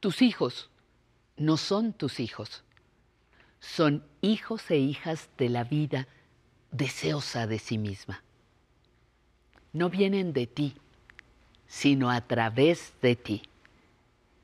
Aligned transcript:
Tus 0.00 0.22
hijos 0.22 0.70
no 1.36 1.58
son 1.58 1.92
tus 1.92 2.20
hijos, 2.20 2.64
son 3.60 4.02
hijos 4.22 4.70
e 4.70 4.78
hijas 4.78 5.28
de 5.36 5.50
la 5.50 5.62
vida 5.62 6.08
deseosa 6.70 7.46
de 7.46 7.58
sí 7.58 7.76
misma. 7.76 8.22
No 9.74 9.90
vienen 9.90 10.32
de 10.32 10.46
ti, 10.46 10.74
sino 11.66 12.10
a 12.10 12.22
través 12.22 12.94
de 13.02 13.14
ti. 13.14 13.42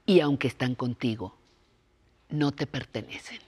Y 0.05 0.21
aunque 0.21 0.47
están 0.47 0.75
contigo, 0.75 1.35
no 2.29 2.53
te 2.53 2.67
pertenecen. 2.67 3.41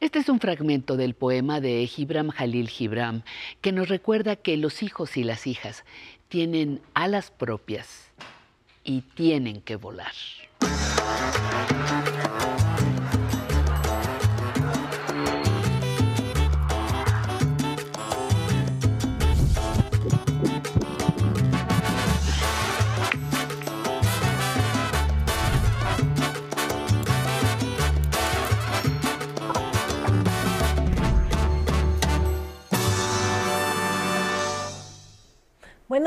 Este 0.00 0.18
es 0.18 0.28
un 0.28 0.38
fragmento 0.38 0.98
del 0.98 1.14
poema 1.14 1.62
de 1.62 1.86
Gibram 1.86 2.28
Jalil 2.28 2.68
Gibram 2.68 3.22
que 3.62 3.72
nos 3.72 3.88
recuerda 3.88 4.36
que 4.36 4.58
los 4.58 4.82
hijos 4.82 5.16
y 5.16 5.24
las 5.24 5.46
hijas 5.46 5.84
tienen 6.28 6.82
alas 6.92 7.30
propias 7.30 8.12
y 8.86 9.00
tienen 9.00 9.60
que 9.60 9.76
volar. 9.76 10.12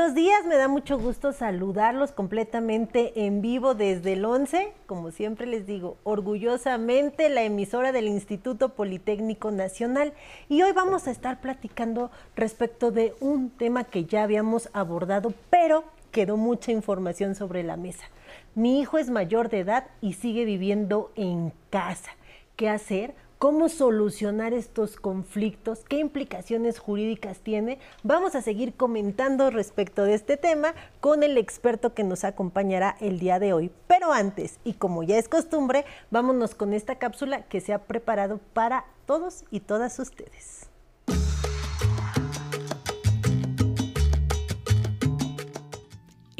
Buenos 0.00 0.16
días, 0.16 0.46
me 0.46 0.56
da 0.56 0.66
mucho 0.66 0.98
gusto 0.98 1.34
saludarlos 1.34 2.12
completamente 2.12 3.26
en 3.26 3.42
vivo 3.42 3.74
desde 3.74 4.14
el 4.14 4.24
11, 4.24 4.72
como 4.86 5.10
siempre 5.10 5.46
les 5.46 5.66
digo, 5.66 5.98
orgullosamente 6.04 7.28
la 7.28 7.42
emisora 7.42 7.92
del 7.92 8.06
Instituto 8.06 8.70
Politécnico 8.70 9.50
Nacional. 9.50 10.14
Y 10.48 10.62
hoy 10.62 10.72
vamos 10.72 11.06
a 11.06 11.10
estar 11.10 11.42
platicando 11.42 12.10
respecto 12.34 12.90
de 12.90 13.12
un 13.20 13.50
tema 13.50 13.84
que 13.84 14.06
ya 14.06 14.22
habíamos 14.22 14.70
abordado, 14.72 15.34
pero 15.50 15.84
quedó 16.12 16.38
mucha 16.38 16.72
información 16.72 17.34
sobre 17.34 17.62
la 17.62 17.76
mesa. 17.76 18.06
Mi 18.54 18.80
hijo 18.80 18.96
es 18.96 19.10
mayor 19.10 19.50
de 19.50 19.58
edad 19.58 19.88
y 20.00 20.14
sigue 20.14 20.46
viviendo 20.46 21.12
en 21.14 21.52
casa. 21.68 22.12
¿Qué 22.56 22.70
hacer? 22.70 23.14
Cómo 23.40 23.70
solucionar 23.70 24.52
estos 24.52 24.96
conflictos, 24.96 25.80
qué 25.88 25.96
implicaciones 25.96 26.78
jurídicas 26.78 27.38
tiene. 27.38 27.78
Vamos 28.02 28.34
a 28.34 28.42
seguir 28.42 28.74
comentando 28.74 29.48
respecto 29.48 30.04
de 30.04 30.12
este 30.12 30.36
tema 30.36 30.74
con 31.00 31.22
el 31.22 31.38
experto 31.38 31.94
que 31.94 32.04
nos 32.04 32.24
acompañará 32.24 32.98
el 33.00 33.18
día 33.18 33.38
de 33.38 33.54
hoy. 33.54 33.72
Pero 33.86 34.12
antes, 34.12 34.60
y 34.62 34.74
como 34.74 35.04
ya 35.04 35.16
es 35.16 35.30
costumbre, 35.30 35.86
vámonos 36.10 36.54
con 36.54 36.74
esta 36.74 36.96
cápsula 36.96 37.44
que 37.44 37.62
se 37.62 37.72
ha 37.72 37.78
preparado 37.86 38.40
para 38.52 38.84
todos 39.06 39.44
y 39.50 39.60
todas 39.60 39.98
ustedes. 39.98 40.69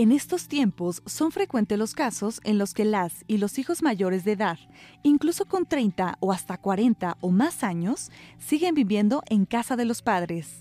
En 0.01 0.13
estos 0.13 0.49
tiempos 0.49 1.03
son 1.05 1.31
frecuentes 1.31 1.79
los 1.79 1.93
casos 1.93 2.41
en 2.45 2.57
los 2.57 2.73
que 2.73 2.87
las 2.87 3.23
y 3.27 3.37
los 3.37 3.59
hijos 3.59 3.83
mayores 3.83 4.25
de 4.25 4.33
edad, 4.33 4.59
incluso 5.03 5.45
con 5.45 5.67
30 5.67 6.17
o 6.21 6.33
hasta 6.33 6.57
40 6.57 7.19
o 7.21 7.31
más 7.31 7.63
años, 7.63 8.11
siguen 8.39 8.75
viviendo 8.75 9.23
en 9.29 9.45
casa 9.45 9.77
de 9.77 9.85
los 9.85 10.01
padres. 10.01 10.61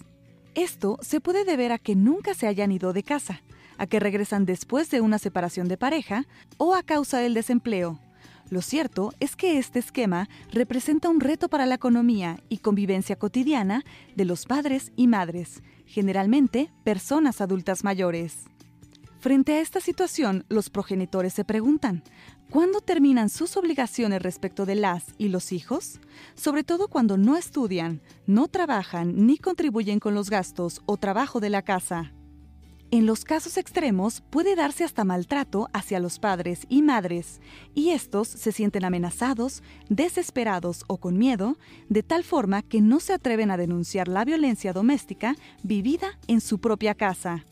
Esto 0.56 0.98
se 1.00 1.22
puede 1.22 1.46
deber 1.46 1.72
a 1.72 1.78
que 1.78 1.96
nunca 1.96 2.34
se 2.34 2.48
hayan 2.48 2.74
ido 2.74 2.92
de 2.92 3.02
casa, 3.02 3.42
a 3.78 3.88
que 3.88 4.02
regresan 4.02 4.44
después 4.44 4.92
de 4.92 5.00
una 5.00 5.20
separación 5.20 5.70
de 5.70 5.78
pareja 5.78 6.26
o 6.58 6.76
a 6.76 6.84
causa 6.84 7.20
del 7.20 7.34
desempleo. 7.34 7.98
Lo 8.50 8.62
cierto 8.62 9.14
es 9.22 9.38
que 9.38 9.58
este 9.58 9.80
esquema 9.80 10.28
representa 10.52 11.08
un 11.08 11.22
reto 11.22 11.48
para 11.48 11.66
la 11.66 11.76
economía 11.76 12.44
y 12.50 12.58
convivencia 12.58 13.16
cotidiana 13.16 13.86
de 14.18 14.26
los 14.26 14.46
padres 14.46 14.92
y 14.98 15.08
madres, 15.08 15.64
generalmente 15.86 16.74
personas 16.84 17.40
adultas 17.40 17.86
mayores. 17.86 18.50
Frente 19.20 19.56
a 19.56 19.60
esta 19.60 19.82
situación, 19.82 20.46
los 20.48 20.70
progenitores 20.70 21.34
se 21.34 21.44
preguntan, 21.44 22.04
¿cuándo 22.50 22.80
terminan 22.80 23.28
sus 23.28 23.58
obligaciones 23.58 24.22
respecto 24.22 24.66
de 24.66 24.76
las 24.76 25.14
y 25.18 25.28
los 25.28 25.52
hijos? 25.52 26.00
Sobre 26.36 26.64
todo 26.64 26.88
cuando 26.88 27.18
no 27.18 27.36
estudian, 27.36 28.02
no 28.28 28.48
trabajan 28.48 29.28
ni 29.28 29.38
contribuyen 29.38 30.00
con 30.00 30.16
los 30.16 30.30
gastos 30.30 30.82
o 30.86 30.96
trabajo 30.96 31.42
de 31.42 31.50
la 31.50 31.64
casa. 31.64 32.14
En 32.92 33.06
los 33.06 33.26
casos 33.26 33.58
extremos 33.58 34.22
puede 34.30 34.56
darse 34.56 34.86
hasta 34.86 35.04
maltrato 35.04 35.68
hacia 35.74 36.00
los 36.00 36.18
padres 36.18 36.66
y 36.70 36.82
madres, 36.82 37.42
y 37.76 37.90
estos 37.90 38.30
se 38.30 38.54
sienten 38.54 38.86
amenazados, 38.86 39.64
desesperados 39.90 40.86
o 40.88 40.96
con 40.96 41.18
miedo, 41.18 41.58
de 41.90 42.04
tal 42.04 42.24
forma 42.24 42.62
que 42.62 42.80
no 42.80 43.02
se 43.02 43.12
atreven 43.12 43.52
a 43.52 43.58
denunciar 43.58 44.08
la 44.08 44.24
violencia 44.24 44.72
doméstica 44.72 45.36
vivida 45.62 46.18
en 46.28 46.40
su 46.40 46.60
propia 46.60 46.96
casa. 46.96 47.44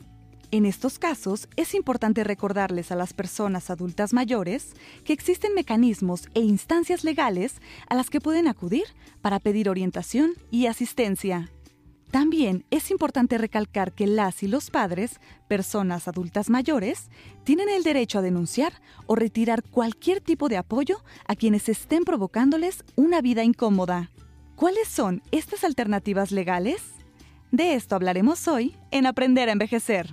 En 0.50 0.66
estos 0.66 0.98
casos, 0.98 1.50
es 1.58 1.74
importante 1.74 2.24
recordarles 2.24 2.92
a 2.94 2.96
las 2.96 3.14
personas 3.14 3.70
adultas 3.70 4.14
mayores 4.14 4.74
que 5.04 5.12
existen 5.12 5.54
mecanismos 5.54 6.30
e 6.36 6.40
instancias 6.40 7.04
legales 7.04 7.56
a 7.90 7.96
las 7.96 8.10
que 8.10 8.22
pueden 8.22 8.48
acudir 8.48 8.86
para 9.22 9.40
pedir 9.40 9.70
orientación 9.70 10.32
y 10.50 10.68
asistencia. 10.68 11.52
También 12.12 12.66
es 12.72 12.92
importante 12.92 13.38
recalcar 13.38 13.92
que 13.92 14.08
las 14.08 14.42
y 14.42 14.48
los 14.48 14.70
padres, 14.70 15.20
personas 15.50 16.08
adultas 16.08 16.50
mayores, 16.50 17.10
tienen 17.44 17.68
el 17.68 17.84
derecho 17.84 18.20
a 18.20 18.22
denunciar 18.22 18.82
o 19.06 19.16
retirar 19.16 19.64
cualquier 19.64 20.22
tipo 20.22 20.48
de 20.48 20.56
apoyo 20.56 21.04
a 21.28 21.36
quienes 21.36 21.68
estén 21.68 22.06
provocándoles 22.06 22.86
una 22.96 23.20
vida 23.20 23.44
incómoda. 23.44 24.12
¿Cuáles 24.56 24.88
son 24.88 25.22
estas 25.32 25.66
alternativas 25.66 26.32
legales? 26.32 26.82
De 27.52 27.74
esto 27.74 27.96
hablaremos 27.96 28.48
hoy 28.48 28.74
en 28.92 29.06
Aprender 29.06 29.50
a 29.50 29.52
Envejecer. 29.52 30.08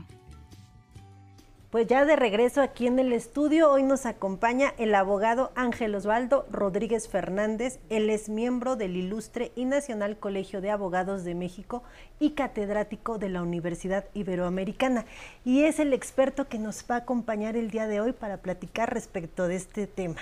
Pues 1.74 1.88
ya 1.88 2.04
de 2.04 2.14
regreso 2.14 2.62
aquí 2.62 2.86
en 2.86 3.00
el 3.00 3.12
estudio, 3.12 3.68
hoy 3.68 3.82
nos 3.82 4.06
acompaña 4.06 4.72
el 4.78 4.94
abogado 4.94 5.50
Ángel 5.56 5.96
Osvaldo 5.96 6.46
Rodríguez 6.48 7.08
Fernández. 7.08 7.80
Él 7.88 8.10
es 8.10 8.28
miembro 8.28 8.76
del 8.76 8.94
Ilustre 8.96 9.50
y 9.56 9.64
Nacional 9.64 10.16
Colegio 10.16 10.60
de 10.60 10.70
Abogados 10.70 11.24
de 11.24 11.34
México 11.34 11.82
y 12.20 12.34
catedrático 12.34 13.18
de 13.18 13.28
la 13.28 13.42
Universidad 13.42 14.04
Iberoamericana. 14.14 15.04
Y 15.44 15.64
es 15.64 15.80
el 15.80 15.92
experto 15.92 16.46
que 16.46 16.60
nos 16.60 16.84
va 16.88 16.94
a 16.94 16.98
acompañar 16.98 17.56
el 17.56 17.72
día 17.72 17.88
de 17.88 18.00
hoy 18.00 18.12
para 18.12 18.36
platicar 18.36 18.94
respecto 18.94 19.48
de 19.48 19.56
este 19.56 19.88
tema. 19.88 20.20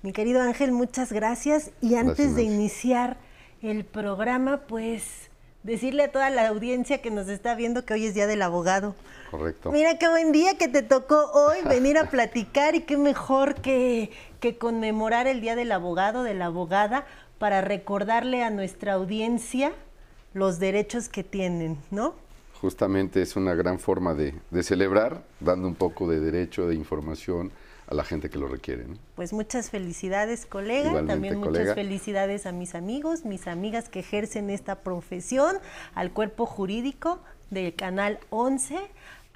Mi 0.00 0.14
querido 0.14 0.40
Ángel, 0.40 0.72
muchas 0.72 1.12
gracias. 1.12 1.72
Y 1.82 1.96
antes 1.96 2.34
de 2.34 2.44
iniciar 2.44 3.18
el 3.60 3.84
programa, 3.84 4.62
pues 4.66 5.28
decirle 5.64 6.04
a 6.04 6.12
toda 6.12 6.30
la 6.30 6.46
audiencia 6.46 7.02
que 7.02 7.10
nos 7.10 7.28
está 7.28 7.56
viendo 7.56 7.84
que 7.84 7.94
hoy 7.94 8.06
es 8.06 8.14
Día 8.14 8.28
del 8.28 8.42
Abogado. 8.42 8.94
Correcto. 9.30 9.72
Mira 9.72 9.98
qué 9.98 10.08
buen 10.08 10.30
día 10.30 10.56
que 10.56 10.68
te 10.68 10.82
tocó 10.82 11.32
hoy 11.32 11.56
venir 11.66 11.98
a 11.98 12.04
platicar 12.10 12.76
y 12.76 12.82
qué 12.82 12.96
mejor 12.96 13.56
que, 13.56 14.12
que 14.38 14.56
conmemorar 14.58 15.26
el 15.26 15.40
Día 15.40 15.56
del 15.56 15.72
Abogado, 15.72 16.22
de 16.22 16.34
la 16.34 16.46
abogada, 16.46 17.06
para 17.38 17.62
recordarle 17.62 18.44
a 18.44 18.50
nuestra 18.50 18.92
audiencia 18.92 19.72
los 20.34 20.58
derechos 20.60 21.08
que 21.08 21.24
tienen, 21.24 21.78
¿no? 21.90 22.14
Justamente 22.60 23.22
es 23.22 23.34
una 23.34 23.54
gran 23.54 23.78
forma 23.78 24.14
de, 24.14 24.34
de 24.50 24.62
celebrar, 24.62 25.22
dando 25.40 25.66
un 25.66 25.74
poco 25.74 26.08
de 26.08 26.20
derecho, 26.20 26.68
de 26.68 26.74
información, 26.74 27.50
a 27.86 27.94
la 27.94 28.04
gente 28.04 28.30
que 28.30 28.38
lo 28.38 28.48
requiere. 28.48 28.86
Pues 29.14 29.32
muchas 29.32 29.70
felicidades, 29.70 30.46
colega. 30.46 31.04
También 31.06 31.38
muchas 31.38 31.74
felicidades 31.74 32.46
a 32.46 32.52
mis 32.52 32.74
amigos, 32.74 33.24
mis 33.24 33.46
amigas 33.46 33.88
que 33.88 34.00
ejercen 34.00 34.50
esta 34.50 34.76
profesión, 34.76 35.58
al 35.94 36.12
cuerpo 36.12 36.46
jurídico 36.46 37.20
del 37.50 37.74
Canal 37.74 38.18
11, 38.30 38.78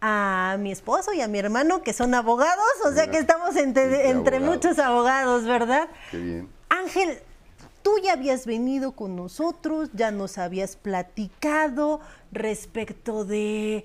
a 0.00 0.56
mi 0.60 0.72
esposo 0.72 1.12
y 1.12 1.20
a 1.20 1.28
mi 1.28 1.38
hermano 1.38 1.82
que 1.82 1.92
son 1.92 2.14
abogados, 2.14 2.64
o 2.84 2.92
sea 2.92 3.10
que 3.10 3.18
estamos 3.18 3.56
entre, 3.56 4.10
entre 4.10 4.40
muchos 4.40 4.78
abogados, 4.78 5.44
¿verdad? 5.44 5.88
Qué 6.10 6.18
bien. 6.18 6.48
Ángel, 6.68 7.18
tú 7.82 7.98
ya 8.02 8.12
habías 8.12 8.46
venido 8.46 8.92
con 8.92 9.16
nosotros, 9.16 9.90
ya 9.92 10.10
nos 10.10 10.38
habías 10.38 10.76
platicado 10.76 12.00
respecto 12.32 13.24
de 13.24 13.84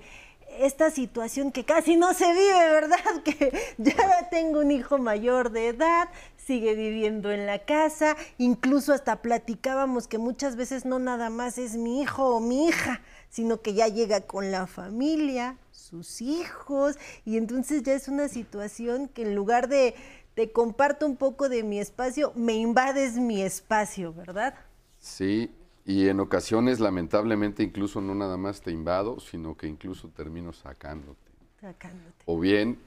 esta 0.60 0.90
situación 0.90 1.52
que 1.52 1.64
casi 1.64 1.96
no 1.96 2.14
se 2.14 2.26
vive, 2.32 2.70
¿verdad? 2.70 2.98
Que 3.24 3.52
ya 3.78 4.28
tengo 4.30 4.60
un 4.60 4.70
hijo 4.70 4.98
mayor 4.98 5.50
de 5.50 5.68
edad, 5.68 6.08
sigue 6.36 6.74
viviendo 6.74 7.30
en 7.32 7.46
la 7.46 7.64
casa, 7.64 8.16
incluso 8.38 8.92
hasta 8.92 9.22
platicábamos 9.22 10.06
que 10.08 10.18
muchas 10.18 10.56
veces 10.56 10.84
no 10.84 10.98
nada 10.98 11.30
más 11.30 11.58
es 11.58 11.76
mi 11.76 12.02
hijo 12.02 12.36
o 12.36 12.40
mi 12.40 12.68
hija, 12.68 13.00
sino 13.28 13.62
que 13.62 13.74
ya 13.74 13.88
llega 13.88 14.20
con 14.22 14.50
la 14.50 14.66
familia, 14.66 15.58
sus 15.70 16.20
hijos, 16.20 16.96
y 17.24 17.36
entonces 17.36 17.82
ya 17.82 17.94
es 17.94 18.08
una 18.08 18.28
situación 18.28 19.08
que 19.08 19.22
en 19.22 19.34
lugar 19.34 19.68
de 19.68 19.94
te 20.34 20.50
comparto 20.52 21.06
un 21.06 21.16
poco 21.16 21.48
de 21.48 21.62
mi 21.62 21.78
espacio, 21.78 22.32
me 22.34 22.54
invades 22.54 23.14
mi 23.14 23.42
espacio, 23.42 24.12
¿verdad? 24.12 24.54
Sí, 24.98 25.50
y 25.84 26.08
en 26.08 26.20
ocasiones, 26.20 26.80
lamentablemente, 26.80 27.62
incluso 27.62 28.00
no 28.00 28.14
nada 28.14 28.36
más 28.36 28.62
te 28.62 28.70
invado, 28.70 29.20
sino 29.20 29.56
que 29.56 29.66
incluso 29.66 30.08
termino 30.08 30.52
sacándote. 30.52 31.30
Sacándote. 31.60 32.22
O 32.24 32.38
bien 32.38 32.78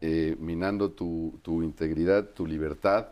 eh, 0.00 0.36
minando 0.38 0.92
tu, 0.92 1.38
tu 1.42 1.62
integridad, 1.62 2.30
tu 2.30 2.46
libertad 2.46 3.08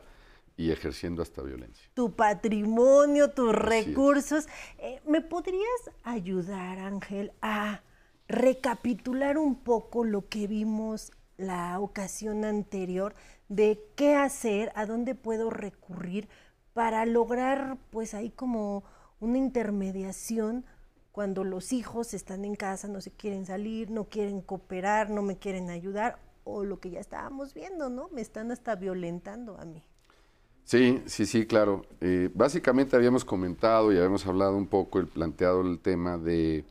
y 0.57 0.71
ejerciendo 0.71 1.23
hasta 1.23 1.41
violencia. 1.43 1.89
Tu 1.95 2.13
patrimonio, 2.13 3.31
tus 3.31 3.55
Así 3.55 3.59
recursos. 3.59 4.47
Eh, 4.79 5.01
¿Me 5.07 5.23
podrías 5.23 5.91
ayudar, 6.03 6.79
Ángel, 6.79 7.33
a 7.41 7.81
recapitular 8.29 9.39
un 9.39 9.57
poco 9.57 10.05
lo 10.05 10.29
que 10.29 10.47
vimos 10.47 11.13
la 11.39 11.81
ocasión 11.81 12.45
anterior 12.45 13.15
de 13.49 13.83
qué 13.97 14.15
hacer, 14.15 14.73
a 14.75 14.87
dónde 14.87 15.15
puedo 15.15 15.51
recurrir 15.51 16.29
para 16.75 17.05
lograr, 17.07 17.79
pues 17.91 18.15
ahí 18.15 18.31
como 18.31 18.85
una 19.23 19.39
intermediación 19.39 20.65
cuando 21.13 21.45
los 21.45 21.73
hijos 21.73 22.13
están 22.13 22.45
en 22.45 22.57
casa, 22.57 22.89
no 22.89 23.01
se 23.01 23.13
quieren 23.13 23.47
salir, 23.47 23.89
no 23.89 24.05
quieren 24.05 24.41
cooperar, 24.41 25.11
no 25.11 25.23
me 25.23 25.39
quieren 25.39 25.71
ayudar, 25.71 26.19
o 26.43 26.65
lo 26.65 26.81
que 26.81 26.91
ya 26.91 26.99
estábamos 26.99 27.55
viendo, 27.55 27.89
¿no? 27.89 28.09
Me 28.09 28.21
están 28.21 28.51
hasta 28.51 28.75
violentando 28.75 29.57
a 29.61 29.65
mí. 29.65 29.85
Sí, 30.65 31.03
sí, 31.07 31.27
sí, 31.27 31.47
claro. 31.47 31.87
Eh, 32.01 32.31
básicamente 32.35 32.97
habíamos 32.97 33.25
comentado 33.25 33.93
y 33.93 33.97
habíamos 33.97 34.27
hablado 34.27 34.57
un 34.57 34.67
poco, 34.67 34.99
el 34.99 35.07
planteado 35.07 35.61
el 35.61 35.79
tema 35.79 36.19
de 36.19 36.65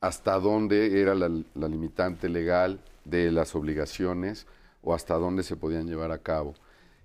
hasta 0.00 0.38
dónde 0.38 1.02
era 1.02 1.14
la, 1.14 1.28
la 1.54 1.68
limitante 1.68 2.30
legal 2.30 2.80
de 3.04 3.30
las 3.30 3.54
obligaciones 3.54 4.46
o 4.82 4.94
hasta 4.94 5.14
dónde 5.16 5.42
se 5.42 5.56
podían 5.56 5.86
llevar 5.86 6.12
a 6.12 6.18
cabo, 6.18 6.54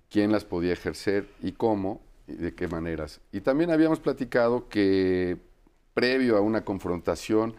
quién 0.08 0.32
las 0.32 0.46
podía 0.46 0.72
ejercer 0.72 1.28
y 1.42 1.52
cómo 1.52 2.00
y 2.30 2.36
de 2.36 2.54
qué 2.54 2.68
maneras. 2.68 3.20
Y 3.32 3.40
también 3.40 3.70
habíamos 3.70 4.00
platicado 4.00 4.68
que 4.68 5.38
previo 5.94 6.36
a 6.36 6.40
una 6.40 6.64
confrontación 6.64 7.54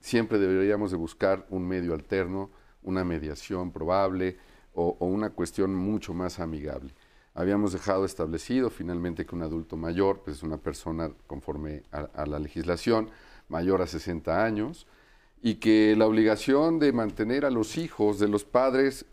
siempre 0.00 0.38
deberíamos 0.38 0.90
de 0.90 0.96
buscar 0.96 1.46
un 1.50 1.66
medio 1.66 1.94
alterno, 1.94 2.50
una 2.82 3.04
mediación 3.04 3.70
probable 3.70 4.38
o, 4.74 4.96
una 5.00 5.30
cuestión 5.30 5.74
mucho 5.74 6.14
más 6.14 6.40
amigable. 6.40 6.94
Habíamos 7.34 7.72
dejado 7.72 8.04
establecido 8.04 8.70
finalmente 8.70 9.24
que 9.24 9.34
un 9.34 9.42
adulto 9.42 9.76
mayor 9.76 10.22
pues, 10.24 10.38
es 10.38 10.42
una 10.42 10.56
persona 10.56 11.12
conforme 11.26 11.82
a, 11.92 12.00
a 12.14 12.26
la 12.26 12.38
legislación 12.38 13.10
mayor 13.48 13.82
a 13.82 13.86
60 13.86 14.44
años 14.44 14.86
y 15.42 15.56
que 15.56 15.94
la 15.96 16.06
obligación 16.06 16.78
de 16.78 16.92
mantener 16.92 17.44
a 17.44 17.50
los 17.50 17.78
hijos 17.78 18.18
de 18.18 18.28
los 18.28 18.44
padres 18.44 19.06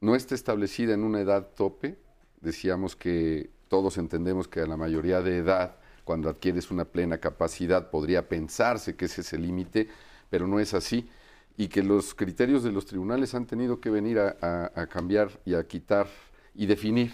no 0.00 0.14
está 0.14 0.34
establecida 0.34 0.94
en 0.94 1.04
una 1.04 1.20
edad 1.20 1.50
tope. 1.54 1.98
Decíamos 2.40 2.96
que 2.96 3.50
todos 3.68 3.98
entendemos 3.98 4.48
que 4.48 4.60
a 4.60 4.66
la 4.66 4.76
mayoría 4.76 5.20
de 5.22 5.38
edad, 5.38 5.76
cuando 6.04 6.28
adquieres 6.28 6.70
una 6.70 6.84
plena 6.84 7.18
capacidad, 7.18 7.90
podría 7.90 8.28
pensarse 8.28 8.96
que 8.96 9.06
ese 9.06 9.22
es 9.22 9.32
el 9.32 9.42
límite, 9.42 9.88
pero 10.30 10.46
no 10.46 10.60
es 10.60 10.74
así. 10.74 11.08
Y 11.56 11.68
que 11.68 11.82
los 11.82 12.14
criterios 12.14 12.62
de 12.62 12.72
los 12.72 12.86
tribunales 12.86 13.34
han 13.34 13.46
tenido 13.46 13.80
que 13.80 13.90
venir 13.90 14.18
a, 14.18 14.36
a- 14.40 14.72
a 14.82 14.86
cambiar 14.86 15.30
y 15.44 15.54
a 15.54 15.66
quitar 15.66 16.06
y 16.54 16.66
definir 16.66 17.12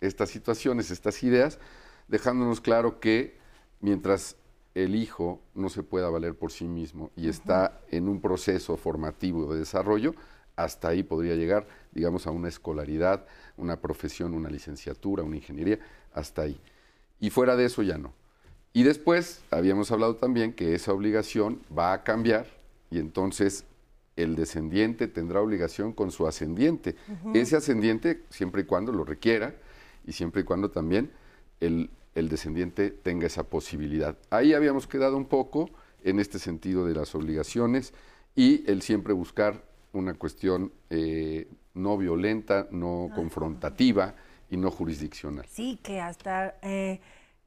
estas 0.00 0.30
situaciones, 0.30 0.90
estas 0.90 1.22
ideas, 1.22 1.58
dejándonos 2.08 2.60
claro 2.60 3.00
que 3.00 3.38
mientras 3.80 4.36
el 4.74 4.94
hijo 4.94 5.40
no 5.54 5.68
se 5.68 5.82
pueda 5.82 6.08
valer 6.08 6.34
por 6.34 6.50
sí 6.50 6.64
mismo 6.64 7.10
y 7.16 7.28
está 7.28 7.80
en 7.90 8.08
un 8.08 8.20
proceso 8.20 8.76
formativo 8.76 9.52
de 9.52 9.60
desarrollo, 9.60 10.14
hasta 10.56 10.88
ahí 10.88 11.02
podría 11.02 11.34
llegar, 11.34 11.66
digamos, 11.92 12.26
a 12.26 12.30
una 12.30 12.48
escolaridad, 12.48 13.26
una 13.62 13.80
profesión, 13.80 14.34
una 14.34 14.50
licenciatura, 14.50 15.22
una 15.22 15.36
ingeniería, 15.36 15.78
hasta 16.12 16.42
ahí. 16.42 16.60
Y 17.20 17.30
fuera 17.30 17.56
de 17.56 17.66
eso 17.66 17.82
ya 17.82 17.98
no. 17.98 18.12
Y 18.72 18.82
después 18.84 19.42
habíamos 19.50 19.90
hablado 19.90 20.16
también 20.16 20.52
que 20.52 20.74
esa 20.74 20.92
obligación 20.92 21.60
va 21.76 21.92
a 21.92 22.04
cambiar 22.04 22.46
y 22.90 22.98
entonces 22.98 23.64
el 24.16 24.34
descendiente 24.34 25.08
tendrá 25.08 25.40
obligación 25.40 25.92
con 25.92 26.10
su 26.10 26.26
ascendiente. 26.26 26.96
Ese 27.34 27.56
ascendiente, 27.56 28.22
siempre 28.30 28.62
y 28.62 28.64
cuando 28.64 28.92
lo 28.92 29.04
requiera 29.04 29.54
y 30.06 30.12
siempre 30.12 30.42
y 30.42 30.44
cuando 30.44 30.70
también 30.70 31.10
el, 31.60 31.90
el 32.14 32.28
descendiente 32.28 32.90
tenga 32.90 33.26
esa 33.26 33.44
posibilidad. 33.44 34.16
Ahí 34.30 34.54
habíamos 34.54 34.86
quedado 34.86 35.16
un 35.16 35.26
poco 35.26 35.70
en 36.02 36.18
este 36.18 36.38
sentido 36.38 36.86
de 36.86 36.94
las 36.94 37.14
obligaciones 37.14 37.92
y 38.34 38.68
el 38.70 38.82
siempre 38.82 39.12
buscar 39.12 39.62
una 39.92 40.14
cuestión 40.14 40.72
eh, 40.90 41.48
no 41.74 41.96
violenta, 41.96 42.68
no 42.70 43.10
confrontativa 43.14 44.14
y 44.50 44.56
no 44.56 44.70
jurisdiccional. 44.70 45.46
Sí, 45.48 45.78
que 45.82 46.00
hasta 46.00 46.56
eh, 46.62 47.00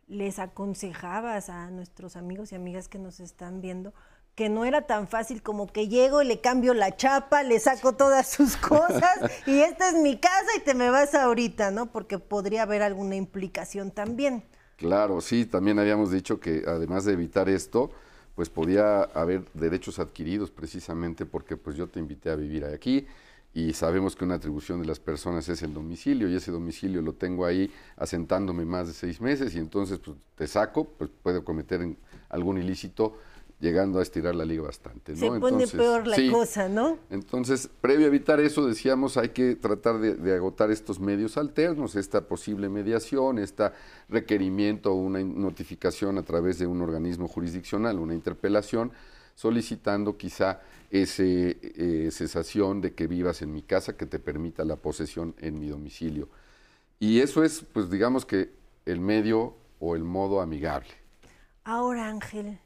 les 0.07 0.39
aconsejabas 0.39 1.49
a 1.49 1.69
nuestros 1.71 2.15
amigos 2.15 2.51
y 2.51 2.55
amigas 2.55 2.87
que 2.87 2.99
nos 2.99 3.19
están 3.19 3.61
viendo 3.61 3.93
que 4.35 4.49
no 4.49 4.65
era 4.65 4.81
tan 4.81 5.07
fácil 5.07 5.41
como 5.41 5.67
que 5.67 5.87
llego 5.87 6.21
y 6.21 6.25
le 6.25 6.41
cambio 6.41 6.73
la 6.73 6.95
chapa, 6.95 7.41
le 7.43 7.59
saco 7.59 7.93
todas 7.93 8.27
sus 8.27 8.57
cosas 8.57 9.17
y 9.47 9.59
esta 9.59 9.89
es 9.89 9.95
mi 9.95 10.17
casa 10.17 10.45
y 10.57 10.59
te 10.59 10.75
me 10.75 10.89
vas 10.89 11.15
ahorita, 11.15 11.71
¿no? 11.71 11.91
Porque 11.91 12.19
podría 12.19 12.63
haber 12.63 12.83
alguna 12.83 13.15
implicación 13.15 13.91
también. 13.91 14.43
Claro, 14.75 15.21
sí, 15.21 15.45
también 15.45 15.79
habíamos 15.79 16.11
dicho 16.11 16.41
que 16.41 16.63
además 16.67 17.05
de 17.05 17.13
evitar 17.13 17.47
esto, 17.47 17.91
pues 18.35 18.49
podía 18.49 19.03
haber 19.03 19.45
derechos 19.53 19.99
adquiridos 19.99 20.51
precisamente 20.51 21.25
porque 21.25 21.57
pues 21.57 21.75
yo 21.75 21.87
te 21.87 21.99
invité 21.99 22.29
a 22.29 22.35
vivir 22.35 22.65
aquí 22.65 23.07
y 23.53 23.71
sabemos 23.71 24.17
que 24.17 24.25
una 24.25 24.35
atribución 24.35 24.81
de 24.81 24.87
las 24.87 24.99
personas 24.99 25.47
es 25.47 25.61
el 25.63 25.73
domicilio 25.73 26.27
y 26.27 26.35
ese 26.35 26.51
domicilio 26.51 27.01
lo 27.01 27.13
tengo 27.13 27.45
ahí 27.45 27.71
asentándome 27.95 28.65
más 28.65 28.87
de 28.87 28.93
seis 28.93 29.21
meses 29.21 29.55
y 29.55 29.59
entonces 29.59 29.99
pues 29.99 30.17
te 30.35 30.45
saco, 30.45 30.83
pues 30.83 31.09
puedo 31.23 31.45
cometer 31.45 31.95
algún 32.27 32.57
ilícito 32.57 33.17
llegando 33.59 33.99
a 33.99 34.01
estirar 34.01 34.35
la 34.35 34.45
liga 34.45 34.63
bastante. 34.63 35.13
¿no? 35.13 35.17
Se 35.17 35.27
pone 35.27 35.35
Entonces, 35.37 35.71
peor 35.71 36.07
la 36.07 36.15
sí, 36.15 36.29
cosa, 36.29 36.67
¿no? 36.69 36.99
entonces, 37.09 37.69
previo 37.81 38.05
a 38.05 38.09
evitar 38.09 38.39
eso, 38.39 38.67
decíamos, 38.67 39.17
hay 39.17 39.29
que 39.29 39.55
tratar 39.55 39.99
de, 39.99 40.15
de 40.15 40.35
agotar 40.35 40.71
estos 40.71 40.99
medios 40.99 41.37
alternos, 41.37 41.95
esta 41.95 42.21
posible 42.27 42.69
mediación, 42.69 43.39
este 43.39 43.71
requerimiento 44.09 44.91
o 44.91 44.95
una 44.95 45.23
notificación 45.23 46.17
a 46.17 46.23
través 46.23 46.59
de 46.59 46.67
un 46.67 46.81
organismo 46.81 47.27
jurisdiccional, 47.27 47.99
una 47.99 48.13
interpelación, 48.13 48.91
solicitando 49.35 50.17
quizá 50.17 50.61
ese 50.91 51.57
eh, 51.61 52.09
cesación 52.11 52.81
de 52.81 52.93
que 52.93 53.07
vivas 53.07 53.41
en 53.41 53.51
mi 53.51 53.61
casa 53.61 53.97
que 53.97 54.05
te 54.05 54.19
permita 54.19 54.63
la 54.63 54.77
posesión 54.77 55.35
en 55.39 55.59
mi 55.59 55.67
domicilio. 55.67 56.29
Y 56.99 57.19
eso 57.19 57.43
es, 57.43 57.65
pues 57.73 57.89
digamos 57.89 58.25
que 58.25 58.51
el 58.85 58.99
medio 58.99 59.55
o 59.79 59.95
el 59.95 60.03
modo 60.03 60.41
amigable. 60.41 60.89
Ahora, 61.63 62.07
Ángel, 62.07 62.59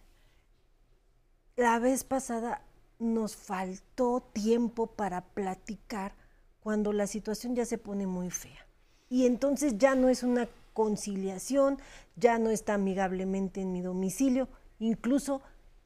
la 1.60 1.78
vez 1.78 2.06
pasada 2.06 2.62
nos 3.00 3.36
faltó 3.36 4.22
tiempo 4.34 4.88
para 4.88 5.26
platicar 5.26 6.16
cuando 6.62 6.94
la 6.94 7.06
situación 7.06 7.54
ya 7.54 7.66
se 7.66 7.78
pone 7.78 8.08
muy 8.08 8.30
fea. 8.30 8.66
Y 9.10 9.26
entonces 9.26 9.78
ya 9.78 9.94
no 9.94 10.08
es 10.08 10.24
una 10.24 10.48
conciliación, 10.74 11.78
ya 12.16 12.40
no 12.40 12.50
está 12.50 12.76
amigablemente 12.76 13.60
en 13.60 13.74
mi 13.74 13.82
domicilio, 13.82 14.48
incluso 14.80 15.42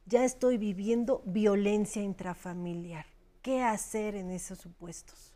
ya 0.06 0.24
estoy 0.24 0.60
viviendo 0.60 1.24
violencia 1.26 2.04
intrafamiliar. 2.04 3.08
¿Qué 3.42 3.64
hacer 3.64 4.14
en 4.14 4.30
esos 4.30 4.60
supuestos? 4.60 5.34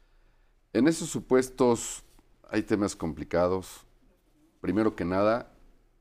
En 0.71 0.87
esos 0.87 1.09
supuestos 1.09 2.03
hay 2.47 2.61
temas 2.61 2.95
complicados. 2.95 3.87
Primero 4.61 4.95
que 4.95 5.03
nada, 5.03 5.51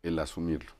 el 0.02 0.18
asumirlo. 0.18 0.72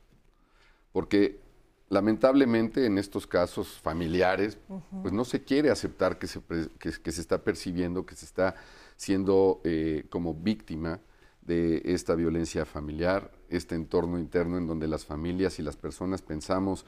Porque 0.91 1.46
lamentablemente 1.89 2.85
en 2.85 2.97
estos 2.97 3.25
casos 3.25 3.79
familiares, 3.79 4.57
pues 5.01 5.13
no 5.13 5.23
se 5.23 5.43
quiere 5.43 5.69
aceptar 5.69 6.19
que 6.19 6.27
se, 6.27 6.41
que, 6.79 6.91
que 6.91 7.11
se 7.11 7.21
está 7.21 7.43
percibiendo, 7.43 8.05
que 8.05 8.15
se 8.15 8.25
está 8.25 8.55
siendo 8.97 9.61
eh, 9.63 10.05
como 10.09 10.33
víctima 10.33 10.99
de 11.41 11.81
esta 11.85 12.15
violencia 12.15 12.65
familiar, 12.65 13.31
este 13.47 13.75
entorno 13.75 14.19
interno 14.19 14.57
en 14.57 14.67
donde 14.67 14.87
las 14.87 15.05
familias 15.05 15.59
y 15.59 15.63
las 15.63 15.77
personas 15.77 16.21
pensamos, 16.21 16.85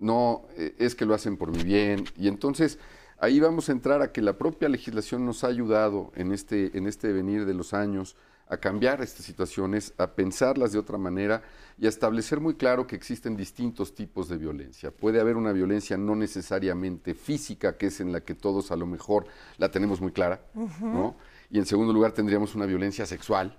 no, 0.00 0.46
eh, 0.56 0.74
es 0.78 0.96
que 0.96 1.06
lo 1.06 1.14
hacen 1.14 1.36
por 1.36 1.52
mi 1.52 1.62
bien. 1.62 2.04
Y 2.16 2.26
entonces 2.26 2.80
ahí 3.18 3.38
vamos 3.38 3.68
a 3.68 3.72
entrar 3.72 4.02
a 4.02 4.10
que 4.10 4.20
la 4.20 4.36
propia 4.36 4.68
legislación 4.68 5.24
nos 5.24 5.44
ha 5.44 5.46
ayudado 5.46 6.10
en 6.16 6.32
este, 6.32 6.76
en 6.76 6.88
este 6.88 7.12
venir 7.12 7.46
de 7.46 7.54
los 7.54 7.72
años 7.72 8.16
a 8.48 8.56
cambiar 8.58 9.00
estas 9.00 9.24
situaciones, 9.24 9.94
a 9.96 10.12
pensarlas 10.12 10.72
de 10.72 10.78
otra 10.78 10.98
manera 10.98 11.42
y 11.78 11.86
a 11.86 11.88
establecer 11.88 12.40
muy 12.40 12.54
claro 12.54 12.86
que 12.86 12.94
existen 12.94 13.36
distintos 13.36 13.94
tipos 13.94 14.28
de 14.28 14.36
violencia. 14.36 14.90
Puede 14.90 15.20
haber 15.20 15.36
una 15.36 15.52
violencia 15.52 15.96
no 15.96 16.14
necesariamente 16.14 17.14
física, 17.14 17.76
que 17.76 17.86
es 17.86 18.00
en 18.00 18.12
la 18.12 18.20
que 18.20 18.34
todos 18.34 18.70
a 18.70 18.76
lo 18.76 18.86
mejor 18.86 19.26
la 19.56 19.70
tenemos 19.70 20.00
muy 20.00 20.12
clara, 20.12 20.42
¿no? 20.80 21.16
Y 21.50 21.58
en 21.58 21.66
segundo 21.66 21.92
lugar 21.92 22.12
tendríamos 22.12 22.54
una 22.54 22.66
violencia 22.66 23.06
sexual, 23.06 23.56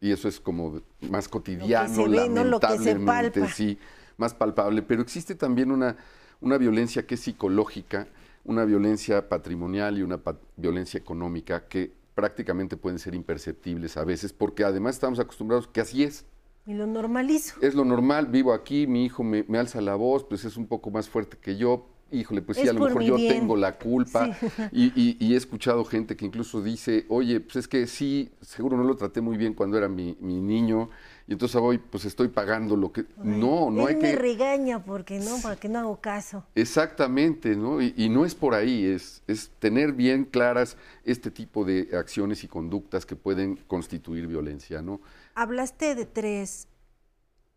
y 0.00 0.10
eso 0.10 0.28
es 0.28 0.40
como 0.40 0.82
más 1.08 1.28
cotidiano, 1.28 2.06
lamentablemente, 2.06 3.48
sí, 3.48 3.78
más 4.16 4.34
palpable, 4.34 4.82
pero 4.82 5.00
existe 5.00 5.34
también 5.34 5.70
una, 5.70 5.96
una 6.40 6.58
violencia 6.58 7.06
que 7.06 7.14
es 7.14 7.20
psicológica, 7.20 8.08
una 8.44 8.64
violencia 8.64 9.28
patrimonial 9.28 9.98
y 9.98 10.02
una 10.02 10.20
violencia 10.56 10.98
económica 10.98 11.66
que 11.66 11.92
prácticamente 12.14 12.76
pueden 12.76 12.98
ser 12.98 13.14
imperceptibles 13.14 13.96
a 13.96 14.04
veces, 14.04 14.32
porque 14.32 14.64
además 14.64 14.96
estamos 14.96 15.18
acostumbrados 15.18 15.66
que 15.68 15.80
así 15.80 16.04
es. 16.04 16.24
Y 16.66 16.74
lo 16.74 16.86
normalizo. 16.86 17.60
Es 17.60 17.74
lo 17.74 17.84
normal, 17.84 18.26
vivo 18.26 18.52
aquí, 18.52 18.86
mi 18.86 19.04
hijo 19.04 19.22
me, 19.22 19.44
me 19.48 19.58
alza 19.58 19.80
la 19.80 19.96
voz, 19.96 20.24
pues 20.24 20.44
es 20.44 20.56
un 20.56 20.66
poco 20.66 20.90
más 20.90 21.08
fuerte 21.08 21.36
que 21.36 21.56
yo, 21.56 21.86
híjole, 22.14 22.42
pues 22.42 22.58
sí, 22.58 22.68
a 22.68 22.72
lo 22.72 22.80
mejor 22.80 23.02
yo 23.02 23.16
tengo 23.16 23.56
la 23.56 23.78
culpa. 23.78 24.36
Y, 24.72 25.32
he 25.32 25.36
escuchado 25.36 25.84
gente 25.84 26.16
que 26.16 26.24
incluso 26.24 26.62
dice, 26.62 27.06
oye, 27.08 27.40
pues 27.40 27.56
es 27.56 27.68
que 27.68 27.86
sí, 27.86 28.30
seguro 28.40 28.76
no 28.76 28.84
lo 28.84 28.96
traté 28.96 29.20
muy 29.20 29.36
bien 29.36 29.54
cuando 29.54 29.76
era 29.76 29.88
mi, 29.88 30.16
niño, 30.20 30.90
y 31.26 31.32
entonces 31.32 31.56
hoy 31.56 31.78
pues 31.78 32.04
estoy 32.04 32.28
pagando 32.28 32.76
lo 32.76 32.92
que... 32.92 33.06
no, 33.16 33.70
no 33.70 33.86
hay 33.86 33.94
me 33.94 34.00
que... 34.00 34.06
me 34.08 34.16
regaña 34.16 34.84
porque 34.84 35.18
no, 35.18 35.38
porque 35.42 35.70
no 35.70 35.78
hago 35.78 36.00
caso. 36.00 36.44
Exactamente, 36.54 37.56
¿no? 37.56 37.80
Y, 37.80 38.08
no 38.10 38.26
es 38.26 38.34
por 38.34 38.54
ahí, 38.54 38.84
es, 38.84 39.22
es 39.26 39.50
tener 39.58 39.92
bien 39.92 40.24
claras 40.24 40.76
este 41.04 41.30
tipo 41.30 41.64
de 41.64 41.88
acciones 41.96 42.44
y 42.44 42.48
conductas 42.48 43.06
que 43.06 43.16
pueden 43.16 43.56
constituir 43.66 44.26
violencia, 44.26 44.82
¿no? 44.82 45.00
Hablaste 45.34 45.94
de 45.94 46.04
tres 46.04 46.68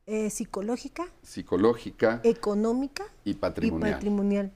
eh, 0.06 0.30
psicológica, 0.30 1.06
psicológica, 1.22 2.22
económica 2.24 3.04
y 3.26 3.34
patrimonial. 3.34 3.90
y 3.90 3.94
patrimonial. 3.94 4.52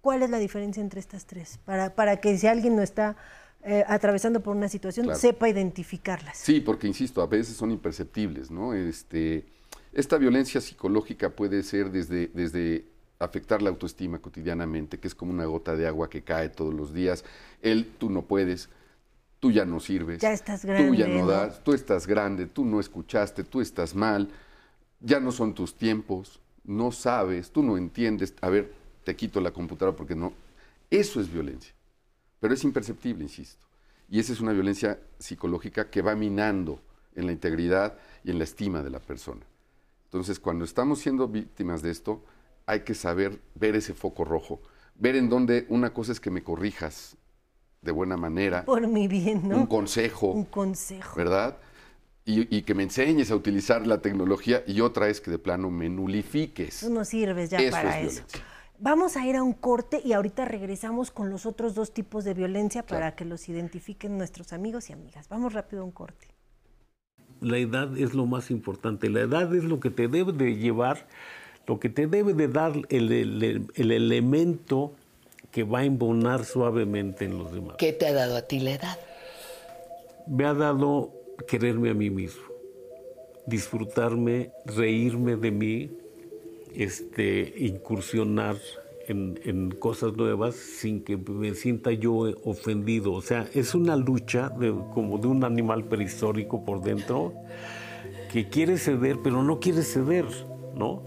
¿Cuál 0.00 0.22
es 0.22 0.30
la 0.30 0.38
diferencia 0.38 0.82
entre 0.82 1.00
estas 1.00 1.26
tres? 1.26 1.58
Para, 1.66 1.94
para 1.94 2.20
que 2.20 2.36
si 2.38 2.46
alguien 2.46 2.76
no 2.76 2.82
está 2.82 3.16
eh, 3.64 3.84
atravesando 3.86 4.40
por 4.40 4.56
una 4.56 4.68
situación, 4.68 5.14
sepa 5.16 5.48
identificarlas. 5.48 6.36
Sí, 6.38 6.60
porque 6.60 6.86
insisto, 6.86 7.22
a 7.22 7.26
veces 7.26 7.56
son 7.56 7.70
imperceptibles, 7.70 8.50
¿no? 8.50 8.74
Este, 8.74 9.46
esta 9.92 10.18
violencia 10.18 10.60
psicológica 10.60 11.30
puede 11.30 11.62
ser 11.62 11.90
desde, 11.90 12.28
desde 12.28 12.84
afectar 13.18 13.62
la 13.62 13.70
autoestima 13.70 14.18
cotidianamente, 14.18 14.98
que 14.98 15.08
es 15.08 15.14
como 15.14 15.32
una 15.32 15.46
gota 15.46 15.76
de 15.76 15.86
agua 15.86 16.10
que 16.10 16.22
cae 16.22 16.48
todos 16.48 16.74
los 16.74 16.92
días. 16.92 17.24
Él, 17.62 17.92
tú 17.98 18.10
no 18.10 18.22
puedes, 18.22 18.68
tú 19.40 19.50
ya 19.50 19.64
no 19.64 19.80
sirves. 19.80 20.20
Ya 20.20 20.32
estás 20.32 20.64
grande. 20.64 20.88
Tú 20.88 20.94
ya 20.94 21.08
no 21.08 21.26
das, 21.26 21.62
tú 21.64 21.72
estás 21.72 22.06
grande, 22.06 22.46
tú 22.46 22.64
no 22.64 22.80
escuchaste, 22.80 23.44
tú 23.44 23.60
estás 23.60 23.94
mal 23.94 24.28
ya 25.04 25.20
no 25.20 25.32
son 25.32 25.54
tus 25.54 25.74
tiempos, 25.74 26.40
no 26.64 26.90
sabes, 26.90 27.50
tú 27.50 27.62
no 27.62 27.76
entiendes, 27.76 28.34
a 28.40 28.48
ver, 28.48 28.72
te 29.04 29.14
quito 29.14 29.40
la 29.40 29.50
computadora 29.50 29.96
porque 29.96 30.14
no. 30.14 30.32
Eso 30.90 31.20
es 31.20 31.30
violencia, 31.30 31.73
pero 32.40 32.54
es 32.54 32.64
imperceptible, 32.64 33.24
insisto. 33.24 33.64
Y 34.10 34.20
esa 34.20 34.32
es 34.32 34.40
una 34.40 34.52
violencia 34.52 35.00
psicológica 35.18 35.90
que 35.90 36.02
va 36.02 36.14
minando 36.14 36.80
en 37.14 37.26
la 37.26 37.32
integridad 37.32 37.96
y 38.22 38.30
en 38.30 38.38
la 38.38 38.44
estima 38.44 38.82
de 38.82 38.90
la 38.90 39.00
persona. 39.00 39.42
Entonces, 40.04 40.38
cuando 40.38 40.64
estamos 40.64 41.00
siendo 41.00 41.26
víctimas 41.26 41.82
de 41.82 41.90
esto, 41.90 42.22
hay 42.66 42.80
que 42.80 42.94
saber 42.94 43.40
ver 43.54 43.76
ese 43.76 43.94
foco 43.94 44.24
rojo, 44.24 44.60
ver 44.94 45.16
en 45.16 45.28
dónde 45.28 45.66
una 45.68 45.92
cosa 45.92 46.12
es 46.12 46.20
que 46.20 46.30
me 46.30 46.42
corrijas 46.42 47.16
de 47.82 47.92
buena 47.92 48.16
manera. 48.16 48.64
Por 48.64 48.86
mi 48.86 49.08
bien, 49.08 49.48
¿no? 49.48 49.56
Un 49.56 49.66
consejo. 49.66 50.30
Un 50.30 50.44
consejo. 50.44 51.16
¿Verdad? 51.16 51.58
y, 52.26 52.62
que 52.62 52.74
me 52.74 52.82
enseñes 52.82 53.30
a 53.30 53.36
utilizar 53.36 53.86
la 53.86 54.00
tecnología 54.00 54.64
y 54.66 54.80
otra 54.80 55.08
es 55.08 55.20
que 55.20 55.30
de 55.30 55.38
plano 55.38 55.70
me 55.70 55.88
nulifiques. 55.90 56.80
Tú 56.80 56.90
no 56.90 57.04
sirves 57.04 57.50
ya 57.50 57.58
para 57.70 58.00
eso. 58.00 58.22
Vamos 58.78 59.16
a 59.16 59.24
ir 59.24 59.36
a 59.36 59.42
un 59.42 59.52
corte 59.52 60.00
y 60.04 60.12
ahorita 60.12 60.44
regresamos 60.44 61.10
con 61.10 61.30
los 61.30 61.46
otros 61.46 61.74
dos 61.74 61.92
tipos 61.92 62.24
de 62.24 62.34
violencia 62.34 62.84
para 62.84 63.14
que 63.14 63.24
los 63.24 63.48
identifiquen 63.48 64.18
nuestros 64.18 64.52
amigos 64.52 64.90
y 64.90 64.92
amigas. 64.92 65.28
Vamos 65.28 65.52
rápido 65.52 65.82
a 65.82 65.84
un 65.84 65.92
corte. 65.92 66.28
La 67.40 67.58
edad 67.58 67.96
es 67.96 68.14
lo 68.14 68.26
más 68.26 68.50
importante. 68.50 69.08
La 69.10 69.20
edad 69.20 69.54
es 69.54 69.64
lo 69.64 69.78
que 69.78 69.90
te 69.90 70.08
debe 70.08 70.32
de 70.32 70.56
llevar, 70.56 71.06
lo 71.66 71.78
que 71.78 71.88
te 71.88 72.06
debe 72.06 72.34
de 72.34 72.48
dar 72.48 72.72
el, 72.88 73.68
el 73.74 73.92
elemento 73.92 74.92
que 75.52 75.62
va 75.62 75.80
a 75.80 75.84
embonar 75.84 76.44
suavemente 76.44 77.26
en 77.26 77.38
los 77.38 77.52
demás. 77.52 77.76
¿Qué 77.78 77.92
te 77.92 78.08
ha 78.08 78.12
dado 78.12 78.36
a 78.36 78.42
ti 78.42 78.58
la 78.58 78.72
edad? 78.72 78.98
Me 80.26 80.46
ha 80.46 80.54
dado 80.54 81.12
quererme 81.46 81.90
a 81.90 81.94
mí 81.94 82.10
mismo, 82.10 82.42
disfrutarme, 83.46 84.50
reírme 84.64 85.36
de 85.36 85.50
mí, 85.50 85.90
este, 86.74 87.54
incursionar 87.58 88.56
en, 89.08 89.70
cosas 89.78 90.14
nuevas 90.14 90.54
sin 90.54 91.02
que 91.02 91.16
me 91.16 91.54
sienta 91.54 91.92
yo 91.92 92.14
ofendido. 92.44 93.12
O 93.12 93.22
sea, 93.22 93.48
es 93.54 93.74
una 93.74 93.96
lucha 93.96 94.52
como 94.92 95.18
de 95.18 95.28
un 95.28 95.44
animal 95.44 95.84
prehistórico 95.84 96.64
por 96.64 96.82
dentro 96.82 97.34
que 98.32 98.48
quiere 98.48 98.78
ceder, 98.78 99.18
pero 99.22 99.42
no 99.42 99.60
quiere 99.60 99.82
ceder, 99.82 100.26
¿no? 100.74 101.02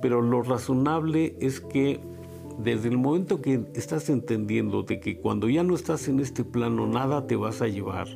Pero 0.00 0.22
lo 0.22 0.42
razonable 0.42 1.36
es 1.40 1.60
que 1.60 2.00
desde 2.58 2.88
el 2.88 2.98
momento 2.98 3.40
que 3.40 3.64
estás 3.74 4.08
entendiendo 4.08 4.82
de 4.82 5.00
que 5.00 5.18
cuando 5.18 5.48
ya 5.48 5.62
no 5.62 5.74
estás 5.74 6.08
en 6.08 6.20
este 6.20 6.44
plano 6.44 6.86
nada 6.86 7.26
te 7.26 7.36
vas 7.36 7.62
a 7.62 7.68
llevar, 7.68 8.08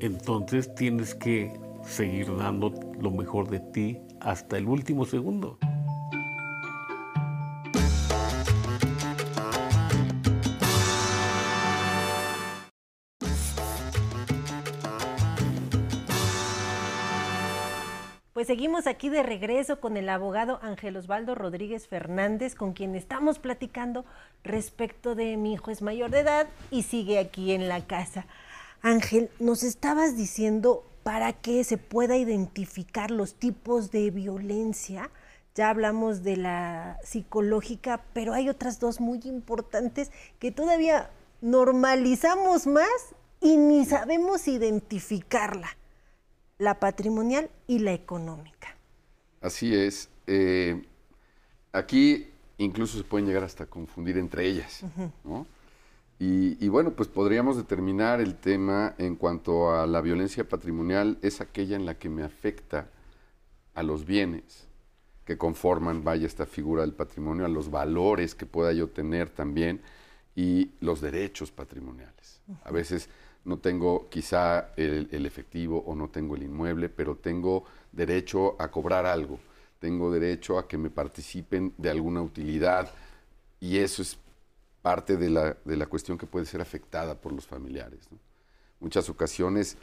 entonces 0.00 0.74
tienes 0.74 1.14
que 1.14 1.52
seguir 1.82 2.34
dando 2.36 2.72
lo 3.00 3.10
mejor 3.10 3.50
de 3.50 3.60
ti 3.60 3.98
hasta 4.24 4.56
el 4.56 4.66
último 4.66 5.04
segundo. 5.04 5.58
Pues 18.32 18.48
seguimos 18.48 18.86
aquí 18.86 19.08
de 19.08 19.22
regreso 19.22 19.80
con 19.80 19.96
el 19.96 20.08
abogado 20.08 20.58
Ángel 20.60 20.96
Osvaldo 20.96 21.34
Rodríguez 21.34 21.86
Fernández, 21.86 22.54
con 22.54 22.72
quien 22.72 22.94
estamos 22.94 23.38
platicando 23.38 24.04
respecto 24.42 25.14
de 25.14 25.36
mi 25.36 25.54
hijo 25.54 25.70
es 25.70 25.80
mayor 25.80 26.10
de 26.10 26.20
edad 26.20 26.48
y 26.70 26.82
sigue 26.82 27.18
aquí 27.18 27.52
en 27.52 27.68
la 27.68 27.86
casa. 27.86 28.26
Ángel, 28.82 29.30
nos 29.38 29.62
estabas 29.62 30.16
diciendo 30.16 30.84
para 31.04 31.34
que 31.34 31.62
se 31.62 31.78
pueda 31.78 32.16
identificar 32.16 33.12
los 33.12 33.34
tipos 33.34 33.92
de 33.92 34.10
violencia. 34.10 35.10
Ya 35.54 35.70
hablamos 35.70 36.24
de 36.24 36.36
la 36.36 36.98
psicológica, 37.04 38.02
pero 38.12 38.32
hay 38.32 38.48
otras 38.48 38.80
dos 38.80 39.00
muy 39.00 39.20
importantes 39.24 40.10
que 40.40 40.50
todavía 40.50 41.10
normalizamos 41.42 42.66
más 42.66 42.88
y 43.40 43.58
ni 43.58 43.84
sabemos 43.84 44.48
identificarla, 44.48 45.76
la 46.58 46.80
patrimonial 46.80 47.50
y 47.68 47.80
la 47.80 47.92
económica. 47.92 48.76
Así 49.42 49.76
es. 49.76 50.08
Eh, 50.26 50.82
aquí 51.72 52.30
incluso 52.56 52.96
se 52.96 53.04
pueden 53.04 53.26
llegar 53.26 53.44
hasta 53.44 53.66
confundir 53.66 54.16
entre 54.16 54.46
ellas, 54.46 54.82
¿no? 55.22 55.46
Y, 56.18 56.68
bueno, 56.68 56.92
pues 56.92 57.08
podríamos 57.08 57.56
determinar 57.56 58.20
el 58.20 58.36
tema 58.36 58.94
en 58.98 59.16
cuanto 59.16 59.74
a 59.74 59.86
la 59.86 60.00
violencia 60.00 60.48
patrimonial, 60.48 61.18
es 61.22 61.40
aquella 61.40 61.76
en 61.76 61.84
la 61.84 61.98
que 61.98 62.08
me 62.08 62.22
afecta 62.22 62.88
a 63.74 63.82
los 63.82 64.06
bienes 64.06 64.68
que 65.24 65.36
conforman, 65.36 66.04
vaya, 66.04 66.26
esta 66.26 66.46
figura 66.46 66.82
del 66.82 66.92
patrimonio, 66.92 67.44
a 67.44 67.48
los 67.48 67.70
valores 67.70 68.34
que 68.34 68.46
pueda 68.46 68.72
yo 68.72 68.88
tener 68.88 69.30
también 69.30 69.80
y 70.36 70.70
los 70.80 71.00
derechos 71.00 71.50
patrimoniales. 71.50 72.40
A 72.62 72.70
veces 72.70 73.08
no 73.44 73.58
tengo 73.58 74.08
quizá 74.08 74.72
el, 74.76 75.08
el, 75.10 75.26
efectivo 75.26 75.82
o 75.86 75.94
no 75.94 76.08
tengo 76.08 76.36
el 76.36 76.42
inmueble, 76.42 76.88
pero 76.88 77.16
tengo 77.16 77.64
derecho 77.92 78.60
a 78.60 78.70
cobrar 78.70 79.06
algo, 79.06 79.38
tengo 79.80 80.10
derecho 80.12 80.58
a 80.58 80.68
que 80.68 80.78
me 80.78 80.90
participen 80.90 81.74
de 81.76 81.90
alguna 81.90 82.22
utilidad. 82.22 82.90
Y 83.60 83.78
eso 83.78 84.02
es 84.02 84.18
parte 84.84 85.16
de 85.16 85.30
la, 85.30 85.56
de 85.64 85.78
la 85.78 85.86
cuestión 85.86 86.18
que 86.18 86.26
puede 86.26 86.44
ser 86.44 86.60
afectada 86.60 87.18
por 87.18 87.32
los 87.32 87.46
familiares. 87.46 88.00
Muchas 88.80 89.08
ocasiones, 89.08 89.78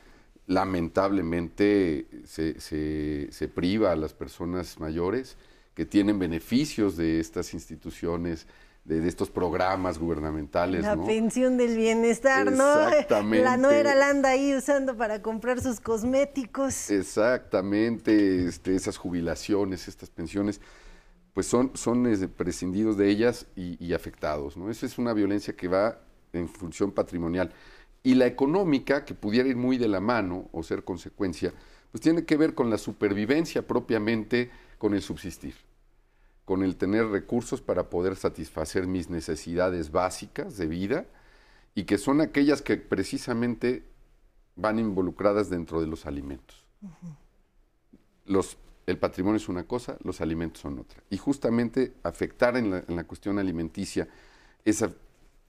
lamentablemente, 0.46 2.06
se, 2.24 2.60
se, 2.60 3.48
priva 3.48 3.94
a 3.94 3.96
las 3.96 4.14
personas 4.14 4.80
mayores 4.80 5.38
que 5.74 5.88
tienen 5.88 6.20
beneficios 6.20 6.98
de 6.98 7.20
estas 7.20 7.56
instituciones, 7.56 8.46
de, 8.86 9.08
estos 9.08 9.32
programas 9.32 9.98
gubernamentales. 9.98 10.84
La 10.84 11.04
pensión 11.04 11.58
del 11.58 11.76
bienestar, 11.76 12.52
¿no? 12.52 12.88
Exactamente. 12.90 13.44
La 13.44 13.58
no 13.58 13.72
era 13.72 13.96
la 13.96 14.08
anda 14.08 14.30
ahí 14.30 14.54
usando 14.54 14.96
para 14.96 15.24
comprar 15.24 15.62
sus 15.62 15.80
cosméticos. 15.80 16.92
Exactamente, 16.92 18.46
este, 18.46 18.76
esas 18.76 18.98
jubilaciones, 18.98 19.88
estas 19.88 20.12
pensiones 20.12 20.62
pues 21.34 21.48
son, 21.48 21.72
son 21.76 22.06
este, 22.08 22.28
prescindidos 22.28 22.98
de 22.98 23.10
ellas 23.10 23.48
y, 23.56 23.94
afectados. 23.94 24.58
¿no? 24.58 24.70
Esa 24.70 24.86
es 24.86 24.98
una 24.98 25.14
violencia 25.14 25.56
que 25.56 25.68
va 25.68 26.00
en 26.34 26.50
función 26.50 26.92
patrimonial. 26.92 27.54
Y 28.04 28.16
la 28.16 28.26
económica, 28.26 29.06
que 29.06 29.14
pudiera 29.14 29.48
ir 29.48 29.56
muy 29.56 29.78
de 29.78 29.88
la 29.88 30.02
mano 30.02 30.50
o 30.52 30.64
ser 30.64 30.84
consecuencia, 30.84 31.54
pues 31.92 32.02
tiene 32.02 32.26
que 32.26 32.38
ver 32.38 32.56
con 32.56 32.70
la 32.70 32.78
supervivencia 32.78 33.66
propiamente, 33.68 34.50
con 34.78 34.94
el 34.94 35.02
subsistir, 35.02 35.56
con 36.46 36.64
el 36.64 36.76
tener 36.76 37.08
recursos 37.08 37.62
para 37.62 37.90
poder 37.90 38.16
satisfacer 38.16 38.88
mis 38.88 39.10
necesidades 39.10 39.92
básicas 39.92 40.58
de 40.58 40.68
vida 40.68 41.06
y 41.76 41.84
que 41.84 41.98
son 41.98 42.22
aquellas 42.22 42.62
que 42.62 42.78
precisamente 42.78 43.84
van 44.56 44.80
involucradas 44.80 45.50
dentro 45.50 45.80
de 45.80 45.88
los 45.88 46.06
alimentos. 46.06 46.66
Los 48.26 48.58
el 48.92 48.98
patrimonio 48.98 49.38
es 49.38 49.50
una 49.50 49.64
cosa, 49.64 49.98
los 50.04 50.22
alimentos 50.22 50.62
son 50.62 50.80
otra. 50.80 51.02
Y 51.10 51.18
justamente 51.18 51.94
afectar 52.04 52.58
en 52.58 52.70
la, 52.72 53.04
cuestión 53.06 53.40
alimenticia 53.40 54.08
es 54.64 54.86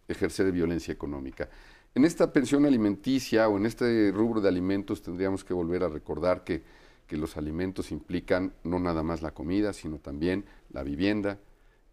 ejercer 0.08 0.50
violencia 0.52 0.92
económica. 0.92 1.48
En 1.94 2.04
esta 2.04 2.32
pensión 2.32 2.64
alimenticia 2.64 3.48
o 3.48 3.58
en 3.58 3.66
este 3.66 4.10
rubro 4.12 4.40
de 4.40 4.48
alimentos 4.48 5.02
tendríamos 5.02 5.44
que 5.44 5.52
volver 5.52 5.82
a 5.84 5.88
recordar 5.88 6.44
que, 6.44 6.82
los 7.10 7.36
alimentos 7.36 7.92
implican 7.92 8.54
no 8.64 8.78
nada 8.78 9.02
más 9.02 9.20
la 9.20 9.32
comida, 9.32 9.74
sino 9.74 9.98
también 9.98 10.46
la 10.70 10.82
vivienda 10.82 11.38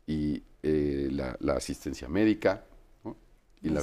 y 0.07 0.41
eh, 0.63 1.09
la, 1.11 1.35
la 1.41 1.55
asistencia 1.55 2.07
médica, 2.07 2.63
y 3.61 3.69
la 3.69 3.81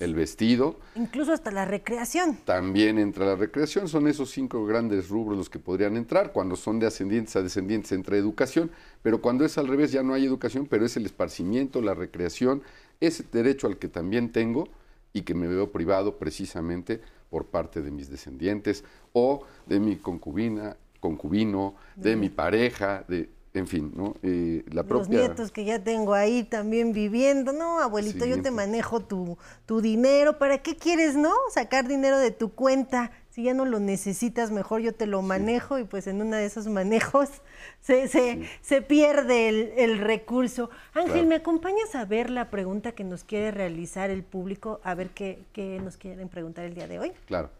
el 0.00 0.14
vestido. 0.14 0.78
Incluso 0.96 1.32
hasta 1.32 1.50
la 1.50 1.64
recreación. 1.64 2.38
También 2.44 2.98
entra 2.98 3.26
la 3.26 3.36
recreación, 3.36 3.88
son 3.88 4.08
esos 4.08 4.30
cinco 4.30 4.64
grandes 4.66 5.08
rubros 5.08 5.38
los 5.38 5.48
que 5.48 5.58
podrían 5.58 5.96
entrar, 5.96 6.32
cuando 6.32 6.56
son 6.56 6.78
de 6.78 6.86
ascendientes 6.86 7.36
a 7.36 7.42
descendientes 7.42 7.92
entra 7.92 8.16
educación, 8.16 8.70
pero 9.02 9.20
cuando 9.20 9.44
es 9.44 9.56
al 9.58 9.68
revés 9.68 9.92
ya 9.92 10.02
no 10.02 10.14
hay 10.14 10.24
educación, 10.24 10.66
pero 10.66 10.84
es 10.84 10.96
el 10.96 11.06
esparcimiento, 11.06 11.80
la 11.80 11.94
recreación, 11.94 12.62
ese 13.00 13.24
derecho 13.30 13.66
al 13.66 13.78
que 13.78 13.88
también 13.88 14.32
tengo 14.32 14.68
y 15.12 15.22
que 15.22 15.34
me 15.34 15.46
veo 15.46 15.70
privado 15.70 16.18
precisamente 16.18 17.00
por 17.30 17.46
parte 17.46 17.82
de 17.82 17.90
mis 17.90 18.10
descendientes 18.10 18.84
o 19.12 19.44
de 19.66 19.78
mi 19.78 19.96
concubina, 19.96 20.76
concubino, 20.98 21.76
de 21.94 22.16
mi 22.16 22.30
pareja, 22.30 23.04
de, 23.06 23.28
en 23.54 23.68
fin, 23.68 23.92
¿no? 23.94 24.16
Eh, 24.24 24.64
la 24.72 24.82
Los 24.82 25.08
nietos 25.08 25.52
que 25.52 25.64
ya 25.64 25.78
tengo 25.82 26.12
ahí 26.14 26.42
también 26.42 26.92
viviendo. 26.92 27.52
No, 27.52 27.78
abuelito, 27.78 28.24
yo 28.26 28.42
te 28.42 28.50
manejo 28.50 29.00
tu, 29.00 29.38
tu 29.64 29.80
dinero. 29.80 30.38
¿Para 30.38 30.58
qué 30.58 30.76
quieres, 30.76 31.14
no? 31.14 31.32
Sacar 31.52 31.86
dinero 31.86 32.18
de 32.18 32.32
tu 32.32 32.52
cuenta. 32.52 33.12
Si 33.30 33.44
ya 33.44 33.54
no 33.54 33.64
lo 33.64 33.78
necesitas, 33.80 34.50
mejor 34.50 34.80
yo 34.80 34.92
te 34.92 35.06
lo 35.06 35.22
manejo 35.22 35.78
y 35.78 35.84
pues 35.84 36.06
en 36.08 36.20
uno 36.20 36.36
de 36.36 36.44
esos 36.46 36.66
manejos 36.66 37.28
se, 37.80 38.08
se, 38.08 38.42
se 38.60 38.82
pierde 38.82 39.48
el, 39.48 39.72
el 39.76 39.98
recurso. 39.98 40.68
Ángel, 40.92 41.12
Claro. 41.12 41.28
¿me 41.28 41.34
acompañas 41.36 41.94
a 41.94 42.04
ver 42.04 42.30
la 42.30 42.50
pregunta 42.50 42.92
que 42.92 43.04
nos 43.04 43.22
quiere 43.22 43.52
realizar 43.52 44.10
el 44.10 44.24
público? 44.24 44.80
A 44.82 44.94
ver 44.96 45.10
qué, 45.10 45.38
qué 45.52 45.80
nos 45.82 45.96
quieren 45.96 46.28
preguntar 46.28 46.64
el 46.64 46.74
día 46.74 46.88
de 46.88 46.98
hoy. 46.98 47.12
Claro. 47.26 47.50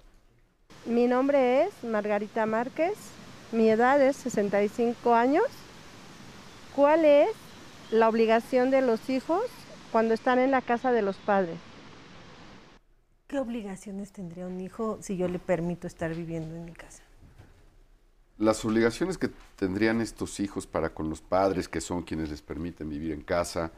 Mi 0.87 1.07
nombre 1.07 1.63
es 1.65 1.85
Margarita 1.85 2.47
Márquez, 2.47 2.95
mi 3.53 3.69
edad 3.71 4.03
es 4.03 4.17
65 4.17 5.15
años. 5.15 5.45
¿Cuál 6.75 7.05
es 7.05 7.29
la 7.91 8.09
obligación 8.09 8.71
de 8.71 8.83
los 8.83 9.09
hijos 9.09 9.43
cuando 9.93 10.15
están 10.15 10.39
en 10.39 10.51
la 10.51 10.61
casa 10.63 10.93
de 10.93 11.03
los 11.03 11.17
padres? 11.17 11.57
¿Qué 13.29 13.39
obligaciones 13.39 14.13
tendría 14.13 14.47
un 14.47 14.61
hijo 14.61 14.99
si 15.01 15.17
yo 15.17 15.29
le 15.29 15.39
permito 15.39 15.87
estar 15.87 16.15
viviendo 16.15 16.55
en 16.57 16.65
mi 16.65 16.73
casa? 16.73 17.03
Las 18.39 18.65
obligaciones 18.65 19.17
que 19.19 19.31
tendrían 19.57 20.01
estos 20.01 20.41
hijos 20.41 20.67
para 20.67 20.91
con 20.91 21.09
los 21.09 21.21
padres, 21.21 21.69
que 21.69 21.81
son 21.81 22.03
quienes 22.03 22.31
les 22.31 22.43
permiten 22.43 22.89
vivir 22.89 23.13
en 23.13 23.23
casa, 23.23 23.71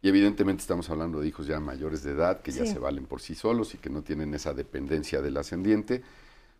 y 0.00 0.08
evidentemente 0.08 0.60
estamos 0.60 0.88
hablando 0.90 1.18
de 1.20 1.26
hijos 1.26 1.48
ya 1.48 1.58
mayores 1.58 2.04
de 2.04 2.12
edad, 2.12 2.40
que 2.40 2.52
ya 2.52 2.64
Sí. 2.64 2.72
se 2.72 2.78
valen 2.78 3.06
por 3.06 3.20
sí 3.20 3.34
solos 3.34 3.74
y 3.74 3.78
que 3.78 3.90
no 3.90 4.02
tienen 4.02 4.32
esa 4.34 4.54
dependencia 4.54 5.20
del 5.20 5.36
ascendiente, 5.36 6.02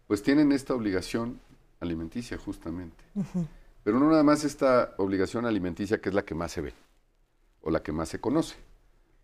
pues 0.09 0.25
tienen 0.25 0.51
esta 0.51 0.75
obligación 0.75 1.39
alimenticia 1.79 2.37
justamente. 2.37 3.05
Pero 3.89 4.01
no 4.01 4.11
nada 4.11 4.23
más 4.23 4.45
esta 4.45 4.93
obligación 4.99 5.47
alimenticia 5.47 5.99
que 5.99 6.11
es 6.11 6.15
la 6.15 6.23
que 6.23 6.35
más 6.35 6.53
se 6.53 6.61
ve 6.61 6.75
o 7.63 7.71
la 7.71 7.83
que 7.83 7.91
más 7.91 8.11
se 8.11 8.21
conoce. 8.21 8.57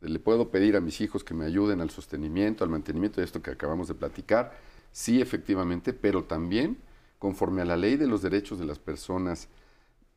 Le 0.00 0.18
puedo 0.18 0.50
pedir 0.50 0.75
a 0.75 0.80
mis 0.80 1.02
hijos 1.02 1.23
que 1.23 1.35
me 1.35 1.44
ayuden 1.44 1.83
al 1.83 1.90
sostenimiento, 1.90 2.64
al 2.64 2.71
mantenimiento 2.71 3.21
de 3.21 3.26
esto 3.26 3.42
que 3.42 3.50
acabamos 3.50 3.88
de 3.88 3.94
platicar, 3.94 4.56
sí, 4.90 5.21
efectivamente, 5.21 5.92
pero 5.92 6.25
también 6.25 6.78
conforme 7.18 7.61
a 7.61 7.66
la 7.66 7.76
ley 7.76 7.97
de 7.97 8.06
los 8.06 8.23
derechos 8.23 8.59
de 8.59 8.64
las 8.64 8.78
personas 8.78 9.49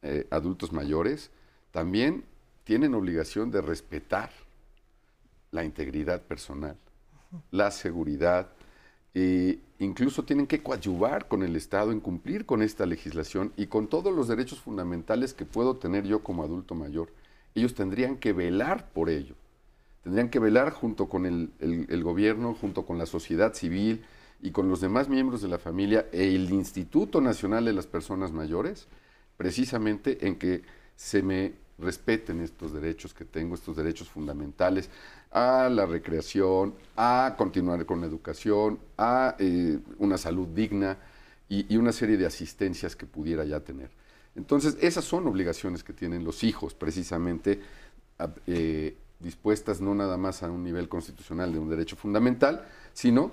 eh, 0.01 0.25
adultos 0.31 0.71
mayores, 0.71 1.29
también 1.71 2.23
tienen 2.63 2.95
obligación 2.95 3.51
de 3.51 3.59
respetar 3.59 4.31
la 5.51 5.65
integridad 5.65 6.21
personal, 6.21 6.77
la 7.51 7.69
seguridad, 7.69 8.47
e 9.13 9.59
incluso 9.79 10.23
tienen 10.23 10.47
que 10.47 10.63
coadyuvar 10.63 11.27
con 11.27 11.43
el 11.43 11.55
Estado 11.55 11.91
en 11.91 11.99
cumplir 11.99 12.45
con 12.45 12.61
esta 12.61 12.85
legislación 12.85 13.53
y 13.57 13.67
con 13.67 13.87
todos 13.87 14.13
los 14.13 14.27
derechos 14.27 14.59
fundamentales 14.59 15.33
que 15.33 15.45
puedo 15.45 15.77
tener 15.77 16.05
yo 16.05 16.23
como 16.23 16.43
adulto 16.43 16.75
mayor. 16.75 17.09
Ellos 17.55 17.75
tendrían 17.75 18.17
que 18.17 18.33
velar 18.33 18.89
por 18.91 19.09
ello. 19.09 19.35
Tendrían 20.03 20.29
que 20.29 20.39
velar 20.39 20.71
junto 20.71 21.09
con 21.09 21.25
el, 21.25 22.03
gobierno, 22.03 22.53
junto 22.53 22.85
con 22.85 22.97
la 22.97 23.05
sociedad 23.05 23.53
civil 23.53 24.03
y 24.41 24.51
con 24.51 24.69
los 24.69 24.79
demás 24.79 25.09
miembros 25.09 25.41
de 25.41 25.47
la 25.47 25.57
familia 25.57 26.07
e 26.11 26.33
el 26.33 26.51
Instituto 26.51 27.19
Nacional 27.19 27.65
de 27.65 27.73
las 27.73 27.87
Personas 27.87 28.31
Mayores, 28.31 28.87
precisamente 29.35 30.27
en 30.27 30.37
que 30.37 30.63
se 30.95 31.21
me 31.21 31.53
respeten 31.79 32.41
estos 32.41 32.73
derechos 32.73 33.13
que 33.13 33.25
tengo, 33.25 33.55
estos 33.55 33.75
derechos 33.75 34.09
fundamentales 34.09 34.89
a 35.31 35.69
la 35.69 35.85
recreación, 35.85 36.73
a 36.95 37.35
continuar 37.37 37.85
con 37.85 38.01
la 38.01 38.07
educación, 38.07 38.79
a 38.97 39.35
eh, 39.39 39.77
una 39.99 40.17
salud 40.17 40.47
digna 40.47 40.97
y, 41.49 41.75
una 41.77 41.91
serie 41.91 42.17
de 42.17 42.25
asistencias 42.25 42.95
que 42.95 43.05
pudiera 43.05 43.45
ya 43.45 43.59
tener. 43.59 43.89
Entonces, 44.35 44.77
esas 44.81 45.05
son 45.05 45.27
obligaciones 45.27 45.83
que 45.83 45.93
tienen 45.93 46.23
los 46.23 46.43
hijos, 46.43 46.73
precisamente 46.73 47.61
eh, 48.47 48.95
dispuestas 49.19 49.81
no 49.81 49.95
nada 49.95 50.17
más 50.17 50.43
a 50.43 50.51
un 50.51 50.63
nivel 50.63 50.89
constitucional 50.89 51.51
de 51.51 51.59
un 51.59 51.69
derecho 51.69 51.95
fundamental, 51.95 52.67
sino 52.93 53.31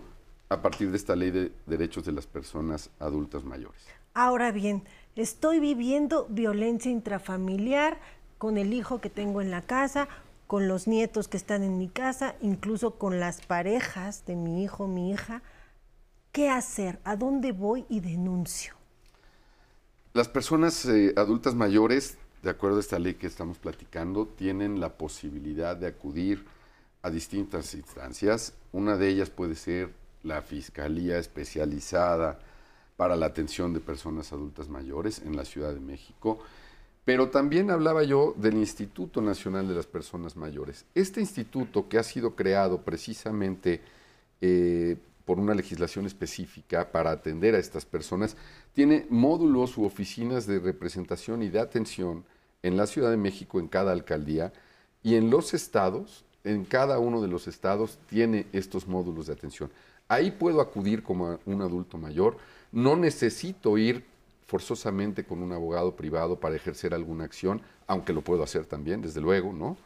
a 0.49 0.61
partir 0.63 0.91
de 0.91 0.97
esta 0.97 1.17
ley 1.17 1.31
de 1.31 1.53
derechos 1.67 2.05
de 2.05 2.13
las 2.13 2.27
personas 2.27 2.91
adultas 3.01 3.45
mayores. 3.45 3.83
Ahora 4.15 4.53
bien, 4.53 4.85
estoy 5.17 5.59
viviendo 5.59 6.27
violencia 6.31 6.91
intrafamiliar 6.91 7.99
con 8.39 8.59
el 8.59 8.73
hijo 8.73 9.01
que 9.01 9.11
tengo 9.11 9.41
en 9.41 9.51
la 9.51 9.63
casa, 9.63 10.09
con 10.47 10.69
los 10.69 10.87
nietos 10.87 11.29
que 11.29 11.37
están 11.37 11.63
en 11.63 11.79
mi 11.79 11.89
casa, 11.89 12.37
incluso 12.41 12.93
con 12.93 13.21
las 13.21 13.45
parejas 13.45 14.25
de 14.27 14.37
mi 14.37 14.63
hijo, 14.63 14.87
mi 14.87 15.11
hija. 15.11 15.43
¿Qué 16.33 16.51
hacer? 16.51 16.99
¿A 17.05 17.17
dónde 17.17 17.53
voy 17.53 17.87
y 17.89 18.01
denuncio? 18.01 18.75
Las 20.13 20.29
personas 20.29 20.85
eh, 20.87 21.13
adultas 21.17 21.55
mayores, 21.55 22.19
de 22.43 22.51
acuerdo 22.51 22.77
a 22.77 22.81
esta 22.81 22.99
ley 22.99 23.15
que 23.15 23.27
estamos 23.27 23.59
platicando, 23.59 24.27
tienen 24.27 24.81
la 24.81 24.91
posibilidad 24.91 25.77
de 25.77 25.89
acudir 25.89 26.45
a 27.03 27.11
distintas 27.11 27.75
instancias. 27.75 28.55
Una 28.73 28.97
de 28.97 29.09
ellas 29.09 29.31
puede 29.31 29.55
ser 29.55 29.93
la 30.23 30.41
Fiscalía 30.43 31.19
Especializada 31.19 32.39
para 32.97 33.17
la 33.17 33.27
Atención 33.27 33.73
de 33.73 33.81
Personas 33.81 34.33
Adultas 34.33 34.69
Mayores 34.69 35.21
en 35.21 35.37
la 35.37 35.45
Ciudad 35.45 35.75
de 35.75 35.81
México. 35.81 36.39
Pero 37.05 37.29
también 37.29 37.71
hablaba 37.71 38.03
yo 38.03 38.35
del 38.37 38.55
Instituto 38.55 39.21
Nacional 39.21 39.69
de 39.69 39.75
las 39.75 39.87
Personas 39.87 40.37
Mayores. 40.37 40.87
Este 40.95 41.21
instituto 41.21 41.89
que 41.89 41.99
ha 41.99 42.03
sido 42.03 42.35
creado 42.35 42.81
precisamente 42.81 43.83
eh, 44.41 44.97
por 45.25 45.39
una 45.39 45.55
legislación 45.55 46.07
específica 46.07 46.91
para 46.93 47.11
atender 47.11 47.55
a 47.55 47.59
estas 47.59 47.85
personas, 47.85 48.37
tiene 48.75 49.07
módulos 49.09 49.77
u 49.79 49.85
oficinas 49.85 50.47
de 50.47 50.59
representación 50.59 51.43
y 51.43 51.49
de 51.49 51.61
atención 51.61 52.25
en 52.63 52.77
la 52.77 52.87
Ciudad 52.87 53.11
de 53.11 53.17
México, 53.17 53.59
en 53.59 53.69
cada 53.69 53.93
alcaldía, 53.93 54.53
y 55.03 55.17
en 55.17 55.31
los 55.31 55.55
estados, 55.55 56.25
en 56.45 56.65
cada 56.65 56.99
uno 56.99 57.21
de 57.21 57.29
los 57.29 57.47
estados 57.47 57.99
tiene 58.09 58.47
estos 58.53 58.87
módulos 58.87 59.27
de 59.27 59.35
atención. 59.35 59.71
Ahí 60.09 60.31
puedo 60.31 60.61
acudir 60.61 61.03
como 61.03 61.39
un 61.47 61.63
adulto 61.63 61.97
mayor, 61.97 62.37
no 62.73 62.97
necesito 62.97 63.79
ir 63.79 64.05
forzosamente 64.47 65.25
con 65.25 65.43
un 65.43 65.53
abogado 65.53 65.97
privado 65.97 66.39
para 66.39 66.57
ejercer 66.57 66.95
alguna 66.95 67.25
acción, 67.25 67.63
aunque 67.87 68.13
lo 68.13 68.23
puedo 68.23 68.43
hacer 68.43 68.67
también, 68.67 69.03
desde 69.03 69.21
luego, 69.21 69.53
¿no? 69.53 69.77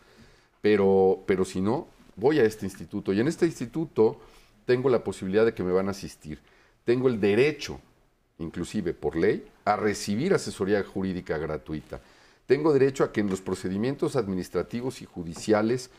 Pero, 0.60 1.22
pero 1.26 1.44
si 1.44 1.60
no, 1.60 1.88
voy 2.16 2.38
a 2.40 2.44
este 2.44 2.66
instituto 2.66 3.12
y 3.12 3.20
en 3.20 3.28
este 3.28 3.46
instituto 3.46 4.20
tengo 4.66 4.90
la 4.90 5.04
posibilidad 5.04 5.44
de 5.44 5.54
que 5.54 5.62
me 5.62 5.72
van 5.72 5.88
a 5.88 5.92
asistir. 5.92 6.40
Tengo 6.84 7.08
el 7.08 7.20
derecho, 7.20 7.80
inclusive 8.38 8.94
por 8.94 9.16
ley, 9.16 9.46
a 9.64 9.76
recibir 9.76 10.34
asesoría 10.34 10.82
jurídica 10.82 11.38
gratuita. 11.38 12.00
Tengo 12.46 12.72
derecho 12.72 13.04
a 13.04 13.12
que 13.12 13.20
en 13.20 13.30
los 13.30 13.40
procedimientos 13.40 14.16
administrativos 14.16 15.02
y 15.02 15.04
judiciales 15.04 15.90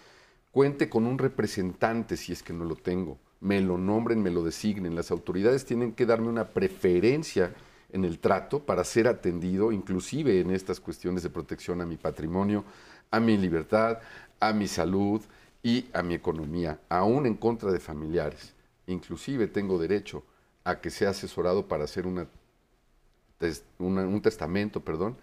cuente 0.51 0.89
con 0.89 1.05
un 1.05 1.17
representante 1.17 2.17
si 2.17 2.33
es 2.33 2.43
que 2.43 2.53
no 2.53 2.65
lo 2.65 2.75
tengo. 2.75 3.17
Me 3.39 3.61
lo 3.61 3.77
nombren, 3.77 4.21
me 4.21 4.31
lo 4.31 4.43
designen. 4.43 4.95
Las 4.95 5.11
autoridades 5.11 5.65
tienen 5.65 5.93
que 5.93 6.05
darme 6.05 6.27
una 6.27 6.49
preferencia 6.49 7.53
en 7.91 8.05
el 8.05 8.19
trato 8.19 8.59
para 8.59 8.83
ser 8.83 9.07
atendido, 9.07 9.71
inclusive 9.71 10.39
en 10.39 10.51
estas 10.51 10.79
cuestiones 10.79 11.23
de 11.23 11.29
protección 11.29 11.81
a 11.81 11.85
mi 11.85 11.97
patrimonio, 11.97 12.63
a 13.11 13.19
mi 13.19 13.37
libertad, 13.37 13.99
a 14.39 14.53
mi 14.53 14.67
salud 14.67 15.21
y 15.63 15.85
a 15.93 16.03
mi 16.03 16.13
economía, 16.13 16.79
aún 16.89 17.25
en 17.25 17.35
contra 17.35 17.71
de 17.71 17.79
familiares. 17.79 18.53
Inclusive 18.87 19.47
tengo 19.47 19.77
derecho 19.77 20.23
a 20.63 20.79
que 20.79 20.89
sea 20.89 21.09
asesorado 21.09 21.67
para 21.67 21.83
hacer 21.83 22.05
una 22.05 22.27
un 23.77 24.21
testamento, 24.21 24.81
perdón, 24.81 25.15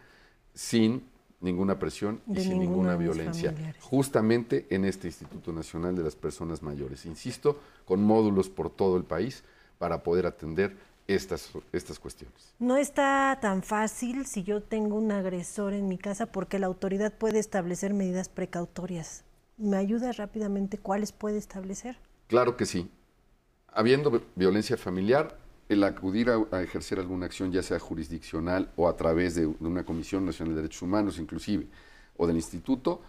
sin 0.55 1.03
ninguna 1.41 1.79
presión 1.79 2.21
y 2.27 2.41
sin 2.41 2.59
ninguna 2.59 2.97
violencia, 2.97 3.51
familiares. 3.53 3.83
justamente 3.83 4.67
en 4.71 4.85
este 4.85 5.09
Instituto 5.09 5.53
Nacional 5.53 5.95
de 5.95 6.03
las 6.03 6.17
Personas 6.17 6.63
Mayores. 6.63 7.05
Insisto, 7.05 7.61
con 7.85 8.03
módulos 8.03 8.49
por 8.49 8.71
todo 8.71 8.97
el 8.97 9.05
país 9.05 9.45
para 9.79 10.03
poder 10.03 10.27
atender 10.27 10.77
estas, 11.09 11.51
estas 11.73 11.99
cuestiones. 11.99 12.53
No 12.59 12.77
está 12.77 13.39
tan 13.41 13.63
fácil 13.63 14.27
si 14.27 14.43
yo 14.43 14.63
tengo 14.63 14.97
un 14.97 15.13
agresor 15.13 15.73
en 15.73 15.89
mi 15.89 15.99
casa 15.99 16.27
porque 16.27 16.59
la 16.59 16.67
autoridad 16.67 17.13
puede 17.13 17.39
establecer 17.39 17.95
medidas 17.95 18.29
precautorias. 18.29 19.25
¿Me 19.57 19.77
ayudas 19.77 20.17
rápidamente 20.17 20.79
cuáles 20.79 21.13
puede 21.13 21.39
establecer? 21.39 21.99
Claro 22.27 22.57
que 22.57 22.67
sí. 22.67 22.91
Habiendo 23.69 24.11
vi- 24.11 24.21
violencia 24.35 24.77
familiar, 24.77 25.39
el 25.69 25.83
acudir 25.85 26.31
a, 26.31 26.39
a 26.51 26.63
ejercer 26.63 26.99
alguna 26.99 27.27
acción, 27.27 27.53
ya 27.53 27.63
sea 27.63 27.79
jurisdiccional 27.79 28.71
o 28.77 28.89
a 28.89 28.97
través 28.97 29.35
de, 29.35 29.43
de 29.43 29.67
una 29.67 29.85
Comisión 29.85 30.25
Nacional 30.25 30.55
de 30.55 30.63
Derechos 30.63 30.83
Humanos, 30.83 31.19
inclusive, 31.19 31.67
o 32.17 32.27
del 32.27 32.37
Instituto, 32.37 33.01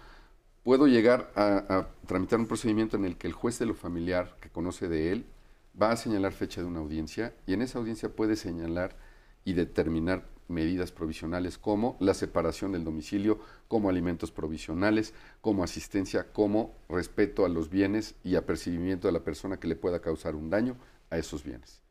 puedo 0.64 0.88
llegar 0.88 1.32
a, 1.36 1.88
tramitar 2.06 2.40
un 2.40 2.48
procedimiento 2.48 2.98
en 2.98 3.06
el 3.06 3.18
que 3.18 3.28
el 3.28 3.34
juez 3.34 3.58
de 3.60 3.66
lo 3.66 3.74
familiar 3.74 4.36
que 4.42 4.50
conoce 4.50 4.88
de 4.90 5.12
él 5.14 5.26
va 5.82 5.92
a 5.92 5.98
señalar 5.98 6.34
fecha 6.34 6.62
de 6.62 6.68
una 6.68 6.80
audiencia 6.80 7.34
y 7.46 7.54
en 7.54 7.62
esa 7.62 7.80
audiencia 7.80 8.10
puede 8.10 8.36
señalar 8.36 8.96
y 9.46 9.54
determinar 9.54 10.26
medidas 10.48 10.92
provisionales 10.92 11.58
como 11.58 11.98
la 12.00 12.14
separación 12.14 12.72
del 12.72 12.84
domicilio, 12.84 13.40
como 13.68 13.90
alimentos 13.90 14.32
provisionales, 14.32 15.14
como 15.42 15.64
asistencia, 15.64 16.32
como 16.32 16.76
respeto 16.90 17.46
a 17.46 17.50
los 17.50 17.70
bienes 17.70 18.16
y 18.24 18.36
apercibimiento 18.36 19.08
de 19.08 19.14
la 19.14 19.24
persona 19.24 19.60
que 19.60 19.68
le 19.68 19.76
pueda 19.76 20.02
causar 20.02 20.36
un 20.36 20.50
daño 20.50 20.78
a 21.10 21.18
esos 21.18 21.44
bienes. 21.44 21.87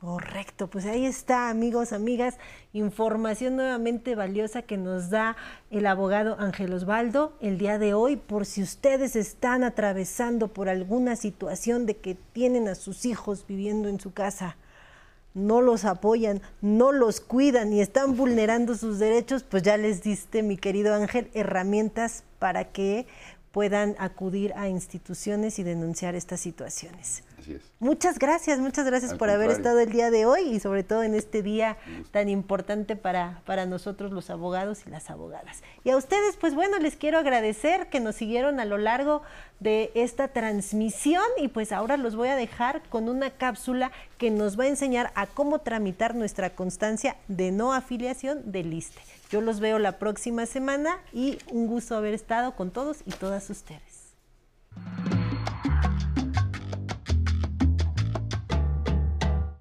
Correcto, 0.00 0.70
pues 0.70 0.86
ahí 0.86 1.04
está, 1.04 1.50
amigos, 1.50 1.92
amigas, 1.92 2.38
información 2.72 3.56
nuevamente 3.56 4.14
valiosa 4.14 4.62
que 4.62 4.78
nos 4.78 5.10
da 5.10 5.36
el 5.70 5.84
abogado 5.84 6.36
Ángel 6.38 6.72
Osvaldo 6.72 7.34
el 7.42 7.58
día 7.58 7.78
de 7.78 7.92
hoy, 7.92 8.16
por 8.16 8.46
si 8.46 8.62
ustedes 8.62 9.14
están 9.14 9.62
atravesando 9.62 10.48
por 10.48 10.70
alguna 10.70 11.16
situación 11.16 11.84
de 11.84 11.98
que 11.98 12.14
tienen 12.14 12.66
a 12.66 12.76
sus 12.76 13.04
hijos 13.04 13.44
viviendo 13.46 13.90
en 13.90 14.00
su 14.00 14.14
casa, 14.14 14.56
no 15.34 15.60
los 15.60 15.84
apoyan, 15.84 16.40
no 16.62 16.92
los 16.92 17.20
cuidan 17.20 17.70
y 17.74 17.82
están 17.82 18.16
vulnerando 18.16 18.76
sus 18.76 18.98
derechos, 18.98 19.42
pues 19.42 19.62
ya 19.62 19.76
les 19.76 20.02
diste, 20.02 20.42
mi 20.42 20.56
querido 20.56 20.94
Ángel, 20.94 21.30
herramientas 21.34 22.24
para 22.38 22.64
que 22.64 23.06
puedan 23.52 23.96
acudir 23.98 24.54
a 24.56 24.70
instituciones 24.70 25.58
y 25.58 25.62
denunciar 25.62 26.14
estas 26.14 26.40
situaciones. 26.40 27.22
Muchas 27.78 28.18
gracias, 28.18 28.58
muchas 28.58 28.86
gracias 28.86 29.14
por 29.14 29.30
haber 29.30 29.50
estado 29.50 29.80
el 29.80 29.90
día 29.90 30.10
de 30.10 30.26
hoy 30.26 30.42
y 30.42 30.60
sobre 30.60 30.82
todo 30.82 31.02
en 31.02 31.14
este 31.14 31.42
día 31.42 31.76
tan 32.10 32.28
importante 32.28 32.96
para, 32.96 33.42
para 33.46 33.66
nosotros 33.66 34.12
los 34.12 34.30
abogados 34.30 34.86
y 34.86 34.90
las 34.90 35.10
abogadas. 35.10 35.62
Y 35.84 35.90
a 35.90 35.96
ustedes, 35.96 36.36
pues 36.36 36.54
bueno, 36.54 36.78
les 36.78 36.96
quiero 36.96 37.18
agradecer 37.18 37.88
que 37.88 38.00
nos 38.00 38.16
siguieron 38.16 38.60
a 38.60 38.64
lo 38.64 38.78
largo 38.78 39.22
de 39.60 39.90
esta 39.94 40.28
transmisión 40.28 41.24
y 41.38 41.48
pues 41.48 41.72
ahora 41.72 41.96
los 41.96 42.16
voy 42.16 42.28
a 42.28 42.36
dejar 42.36 42.82
con 42.88 43.08
una 43.08 43.30
cápsula 43.30 43.92
que 44.18 44.30
nos 44.30 44.58
va 44.58 44.64
a 44.64 44.68
enseñar 44.68 45.12
a 45.14 45.26
cómo 45.26 45.60
tramitar 45.60 46.14
nuestra 46.14 46.50
constancia 46.50 47.16
de 47.28 47.52
no 47.52 47.72
afiliación 47.72 48.52
del 48.52 48.72
ISTE. 48.72 49.00
Yo 49.30 49.40
los 49.40 49.60
veo 49.60 49.78
la 49.78 49.98
próxima 49.98 50.46
semana 50.46 50.98
y 51.12 51.38
un 51.50 51.66
gusto 51.68 51.96
haber 51.96 52.14
estado 52.14 52.56
con 52.56 52.70
todos 52.70 52.98
y 53.06 53.12
todas 53.12 53.48
ustedes. 53.48 53.99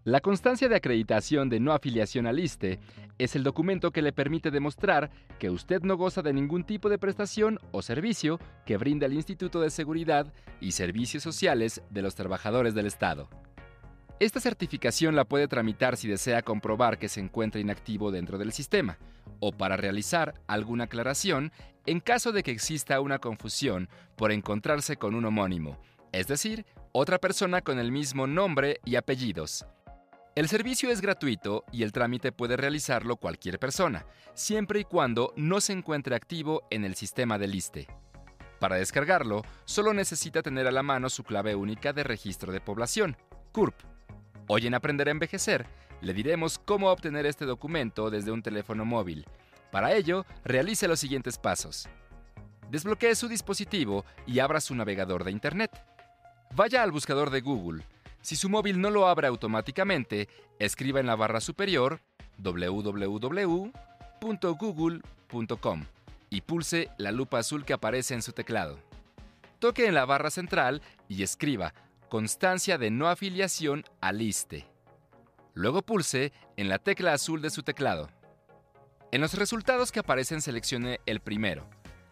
La 0.09 0.21
constancia 0.21 0.67
de 0.67 0.75
acreditación 0.75 1.49
de 1.49 1.59
no 1.59 1.71
afiliación 1.71 2.25
al 2.25 2.39
ISTE 2.39 2.79
es 3.19 3.35
el 3.35 3.43
documento 3.43 3.91
que 3.91 4.01
le 4.01 4.11
permite 4.11 4.49
demostrar 4.49 5.11
que 5.37 5.51
usted 5.51 5.83
no 5.83 5.97
goza 5.97 6.23
de 6.23 6.33
ningún 6.33 6.63
tipo 6.63 6.89
de 6.89 6.97
prestación 6.97 7.59
o 7.71 7.83
servicio 7.83 8.39
que 8.65 8.77
brinda 8.77 9.05
el 9.05 9.13
Instituto 9.13 9.61
de 9.61 9.69
Seguridad 9.69 10.33
y 10.59 10.71
Servicios 10.71 11.21
Sociales 11.21 11.83
de 11.91 12.01
los 12.01 12.15
Trabajadores 12.15 12.73
del 12.73 12.87
Estado. 12.87 13.29
Esta 14.19 14.39
certificación 14.39 15.15
la 15.15 15.25
puede 15.25 15.47
tramitar 15.47 15.95
si 15.95 16.07
desea 16.07 16.41
comprobar 16.41 16.97
que 16.97 17.07
se 17.07 17.19
encuentra 17.19 17.61
inactivo 17.61 18.09
dentro 18.09 18.39
del 18.39 18.51
sistema 18.51 18.97
o 19.39 19.51
para 19.51 19.77
realizar 19.77 20.33
alguna 20.47 20.85
aclaración 20.85 21.51
en 21.85 21.99
caso 21.99 22.31
de 22.31 22.41
que 22.41 22.49
exista 22.49 22.99
una 22.99 23.19
confusión 23.19 23.89
por 24.15 24.31
encontrarse 24.31 24.97
con 24.97 25.13
un 25.13 25.25
homónimo, 25.25 25.77
es 26.11 26.25
decir, 26.25 26.65
otra 26.93 27.19
persona 27.19 27.61
con 27.61 27.77
el 27.77 27.91
mismo 27.91 28.25
nombre 28.25 28.79
y 28.85 28.95
apellidos. 28.95 29.67
El 30.35 30.47
servicio 30.47 30.91
es 30.91 31.01
gratuito 31.01 31.65
y 31.71 31.83
el 31.83 31.91
trámite 31.91 32.31
puede 32.31 32.55
realizarlo 32.55 33.17
cualquier 33.17 33.59
persona, 33.59 34.05
siempre 34.35 34.79
y 34.79 34.83
cuando 34.83 35.33
no 35.35 35.59
se 35.59 35.73
encuentre 35.73 36.15
activo 36.15 36.63
en 36.69 36.85
el 36.85 36.95
sistema 36.95 37.39
de 37.39 37.47
liste. 37.47 37.87
Para 38.59 38.75
descargarlo, 38.75 39.43
solo 39.65 39.93
necesita 39.93 40.41
tener 40.43 40.67
a 40.67 40.71
la 40.71 40.83
mano 40.83 41.09
su 41.09 41.23
clave 41.23 41.55
única 41.55 41.93
de 41.93 42.03
registro 42.03 42.53
de 42.53 42.61
población, 42.61 43.17
CURP. 43.51 43.73
Hoy 44.47 44.67
en 44.67 44.75
Aprender 44.75 45.07
a 45.07 45.11
Envejecer, 45.11 45.65
le 46.01 46.13
diremos 46.13 46.59
cómo 46.59 46.89
obtener 46.89 47.25
este 47.25 47.45
documento 47.45 48.09
desde 48.09 48.31
un 48.31 48.43
teléfono 48.43 48.85
móvil. 48.85 49.25
Para 49.71 49.93
ello, 49.93 50.25
realice 50.45 50.87
los 50.87 50.99
siguientes 50.99 51.37
pasos. 51.37 51.89
Desbloquee 52.69 53.15
su 53.15 53.27
dispositivo 53.27 54.05
y 54.27 54.39
abra 54.39 54.61
su 54.61 54.75
navegador 54.75 55.23
de 55.23 55.31
Internet. 55.31 55.71
Vaya 56.55 56.83
al 56.83 56.91
buscador 56.91 57.31
de 57.31 57.41
Google 57.41 57.83
si 58.21 58.36
su 58.36 58.49
móvil 58.49 58.82
no 58.82 58.89
lo 58.89 59.08
abre 59.08 59.27
automáticamente, 59.27 60.27
escriba 60.60 60.99
en 60.99 61.08
la 61.08 61.15
barra 61.15 61.39
superior 61.41 62.01
www.google.com 62.38 63.05
y 66.29 66.41
pulse 66.41 66.89
la 66.97 67.12
lupa 67.12 67.39
azul 67.39 67.65
que 67.65 67.73
aparece 67.73 68.13
en 68.13 68.21
su 68.21 68.34
teclado. 68.34 68.77
Toque 69.60 69.88
en 69.88 69.95
la 69.95 70.05
barra 70.05 70.29
central 70.29 70.82
y 71.08 71.23
escriba 71.23 71.73
Constancia 72.08 72.77
de 72.77 72.91
no 72.91 73.08
afiliación 73.08 73.84
al 74.01 74.21
ISTE. 74.21 74.67
Luego 75.53 75.82
pulse 75.82 76.32
en 76.58 76.69
la 76.69 76.79
tecla 76.79 77.13
azul 77.13 77.41
de 77.41 77.49
su 77.49 77.63
teclado. 77.63 78.10
En 79.12 79.21
los 79.21 79.34
resultados 79.34 79.91
que 79.91 79.99
aparecen 79.99 80.41
seleccione 80.41 80.99
el 81.05 81.19
primero, 81.19 81.69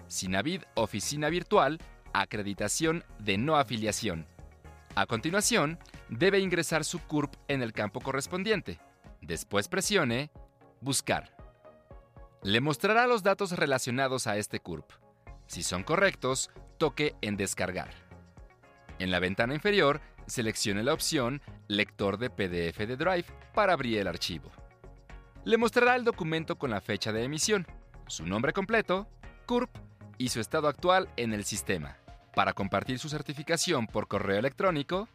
Sinavid 0.07 0.63
Oficina 0.75 1.29
Virtual, 1.29 1.79
Acreditación 2.13 3.03
de 3.19 3.37
no 3.37 3.57
afiliación 3.57 4.25
a 4.97 5.05
continuación, 5.05 5.77
debe 6.09 6.39
ingresar 6.39 6.83
su 6.83 6.99
CURP 6.99 7.33
en 7.47 7.61
el 7.61 7.73
campo 7.73 8.01
correspondiente. 8.01 8.79
Después 9.21 9.67
presione 9.67 10.31
Buscar. 10.79 11.35
Le 12.43 12.61
mostrará 12.61 13.07
los 13.07 13.23
datos 13.23 13.51
relacionados 13.51 14.27
a 14.27 14.37
este 14.37 14.59
CURP. 14.59 14.89
Si 15.47 15.63
son 15.63 15.83
correctos, 15.83 16.51
toque 16.77 17.15
en 17.21 17.35
Descargar. 17.35 17.89
En 18.99 19.11
la 19.11 19.19
ventana 19.19 19.53
inferior, 19.53 20.01
seleccione 20.27 20.83
la 20.83 20.93
opción 20.93 21.41
Lector 21.67 22.17
de 22.17 22.29
PDF 22.29 22.77
de 22.77 22.95
Drive 22.95 23.25
para 23.53 23.73
abrir 23.73 23.99
el 23.99 24.07
archivo. 24.07 24.51
Le 25.45 25.57
mostrará 25.57 25.95
el 25.95 26.03
documento 26.03 26.57
con 26.57 26.69
la 26.69 26.81
fecha 26.81 27.11
de 27.11 27.23
emisión, 27.23 27.65
su 28.07 28.25
nombre 28.25 28.53
completo, 28.53 29.07
CURP 29.45 29.69
y 30.17 30.29
su 30.29 30.39
estado 30.39 30.67
actual 30.67 31.09
en 31.15 31.33
el 31.33 31.43
sistema. 31.43 31.97
Para 32.35 32.53
compartir 32.53 32.99
su 32.99 33.09
certificación 33.09 33.87
por 33.87 34.07
correo 34.07 34.37
electrónico, 34.37 35.07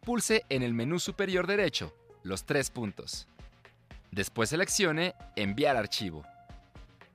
pulse 0.00 0.44
en 0.48 0.62
el 0.62 0.74
menú 0.74 0.98
superior 0.98 1.46
derecho 1.46 1.94
los 2.22 2.44
tres 2.44 2.70
puntos. 2.70 3.28
Después 4.10 4.50
seleccione 4.50 5.14
Enviar 5.36 5.76
archivo. 5.76 6.24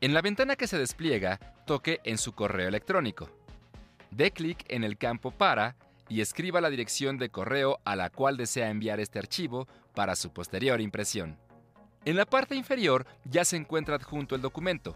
En 0.02 0.14
la 0.14 0.22
ventana 0.22 0.56
que 0.56 0.68
se 0.68 0.78
despliega, 0.78 1.40
toque 1.66 2.00
en 2.04 2.18
su 2.18 2.34
correo 2.34 2.68
electrónico. 2.68 3.30
Dé 4.12 4.32
clic 4.32 4.66
en 4.70 4.84
el 4.84 4.98
campo 4.98 5.32
Para 5.32 5.76
y 6.08 6.22
escriba 6.22 6.62
la 6.62 6.70
dirección 6.70 7.18
de 7.18 7.30
correo 7.30 7.80
a 7.84 7.96
la 7.96 8.10
cual 8.10 8.38
desea 8.38 8.70
enviar 8.70 9.00
este 9.00 9.20
archivo 9.20 9.68
para 9.94 10.16
su 10.16 10.32
posterior 10.32 10.80
impresión. 10.80 11.38
En 12.06 12.16
la 12.16 12.26
parte 12.26 12.56
inferior 12.56 13.06
ya 13.24 13.44
se 13.44 13.58
encuentra 13.58 13.96
adjunto 13.96 14.36
el 14.36 14.42
documento. 14.42 14.96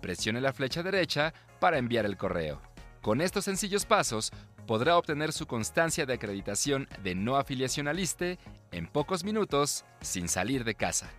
Presione 0.00 0.40
la 0.40 0.52
flecha 0.52 0.82
derecha 0.82 1.32
para 1.60 1.78
enviar 1.78 2.04
el 2.04 2.16
correo. 2.16 2.60
Con 3.00 3.20
estos 3.20 3.44
sencillos 3.44 3.86
pasos, 3.86 4.32
podrá 4.66 4.96
obtener 4.96 5.32
su 5.32 5.46
constancia 5.46 6.06
de 6.06 6.14
acreditación 6.14 6.88
de 7.02 7.14
no 7.14 7.36
afiliación 7.36 7.88
al 7.88 8.00
ISTE 8.00 8.38
en 8.72 8.86
pocos 8.86 9.22
minutos 9.24 9.84
sin 10.00 10.28
salir 10.28 10.64
de 10.64 10.74
casa. 10.74 11.10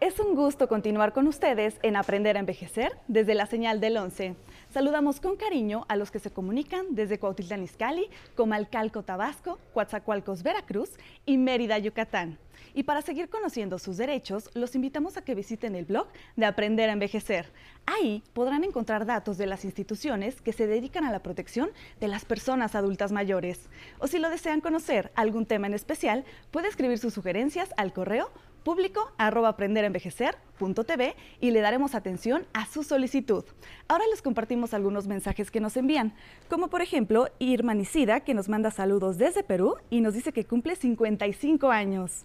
Es 0.00 0.18
un 0.18 0.34
gusto 0.34 0.66
continuar 0.66 1.12
con 1.12 1.28
ustedes 1.28 1.78
en 1.82 1.94
Aprender 1.94 2.36
a 2.36 2.40
Envejecer 2.40 2.98
desde 3.06 3.36
la 3.36 3.46
señal 3.46 3.78
del 3.80 3.96
11. 3.96 4.34
Saludamos 4.72 5.20
con 5.20 5.36
cariño 5.36 5.84
a 5.88 5.96
los 5.96 6.10
que 6.10 6.18
se 6.18 6.30
comunican 6.30 6.94
desde 6.94 7.18
Cuautitlán 7.18 7.62
Izcalli, 7.62 8.08
Comalcalco, 8.34 9.02
Tabasco, 9.02 9.58
Coatzacoalcos, 9.74 10.42
Veracruz 10.42 10.92
y 11.26 11.36
Mérida, 11.36 11.76
Yucatán. 11.76 12.38
Y 12.72 12.84
para 12.84 13.02
seguir 13.02 13.28
conociendo 13.28 13.78
sus 13.78 13.98
derechos, 13.98 14.48
los 14.54 14.74
invitamos 14.74 15.18
a 15.18 15.24
que 15.24 15.34
visiten 15.34 15.74
el 15.74 15.84
blog 15.84 16.06
de 16.36 16.46
Aprender 16.46 16.88
a 16.88 16.94
Envejecer. 16.94 17.52
Ahí 17.84 18.22
podrán 18.32 18.64
encontrar 18.64 19.04
datos 19.04 19.36
de 19.36 19.44
las 19.44 19.66
instituciones 19.66 20.40
que 20.40 20.54
se 20.54 20.66
dedican 20.66 21.04
a 21.04 21.12
la 21.12 21.22
protección 21.22 21.68
de 22.00 22.08
las 22.08 22.24
personas 22.24 22.74
adultas 22.74 23.12
mayores. 23.12 23.68
O 23.98 24.06
si 24.06 24.18
lo 24.18 24.30
desean 24.30 24.62
conocer 24.62 25.12
algún 25.16 25.44
tema 25.44 25.66
en 25.66 25.74
especial, 25.74 26.24
puede 26.50 26.68
escribir 26.68 26.98
sus 26.98 27.12
sugerencias 27.12 27.74
al 27.76 27.92
correo 27.92 28.30
público 28.62 29.12
arroba 29.18 29.48
aprenderenvejecer.tv 29.50 31.14
y 31.40 31.50
le 31.50 31.60
daremos 31.60 31.94
atención 31.94 32.46
a 32.52 32.66
su 32.66 32.82
solicitud. 32.82 33.44
Ahora 33.88 34.04
les 34.10 34.22
compartimos 34.22 34.74
algunos 34.74 35.06
mensajes 35.06 35.50
que 35.50 35.60
nos 35.60 35.76
envían, 35.76 36.14
como 36.48 36.68
por 36.68 36.82
ejemplo 36.82 37.28
Irma 37.38 37.74
Nicida, 37.74 38.20
que 38.20 38.34
nos 38.34 38.48
manda 38.48 38.70
saludos 38.70 39.18
desde 39.18 39.42
Perú 39.42 39.76
y 39.90 40.00
nos 40.00 40.14
dice 40.14 40.32
que 40.32 40.44
cumple 40.44 40.76
55 40.76 41.70
años. 41.70 42.24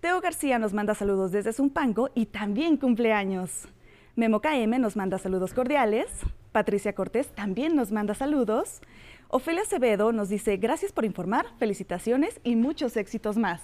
Teo 0.00 0.20
García 0.20 0.58
nos 0.58 0.74
manda 0.74 0.94
saludos 0.94 1.32
desde 1.32 1.52
Zumpango 1.52 2.10
y 2.14 2.26
también 2.26 2.76
cumpleaños. 2.76 3.68
Memo 4.16 4.40
KM 4.40 4.78
nos 4.80 4.96
manda 4.96 5.18
saludos 5.18 5.54
cordiales. 5.54 6.08
Patricia 6.52 6.94
Cortés 6.94 7.28
también 7.34 7.74
nos 7.74 7.90
manda 7.90 8.14
saludos. 8.14 8.80
Ofelia 9.28 9.62
Acevedo 9.62 10.12
nos 10.12 10.28
dice 10.28 10.56
gracias 10.56 10.92
por 10.92 11.04
informar, 11.04 11.46
felicitaciones 11.58 12.40
y 12.44 12.54
muchos 12.54 12.96
éxitos 12.96 13.36
más. 13.36 13.60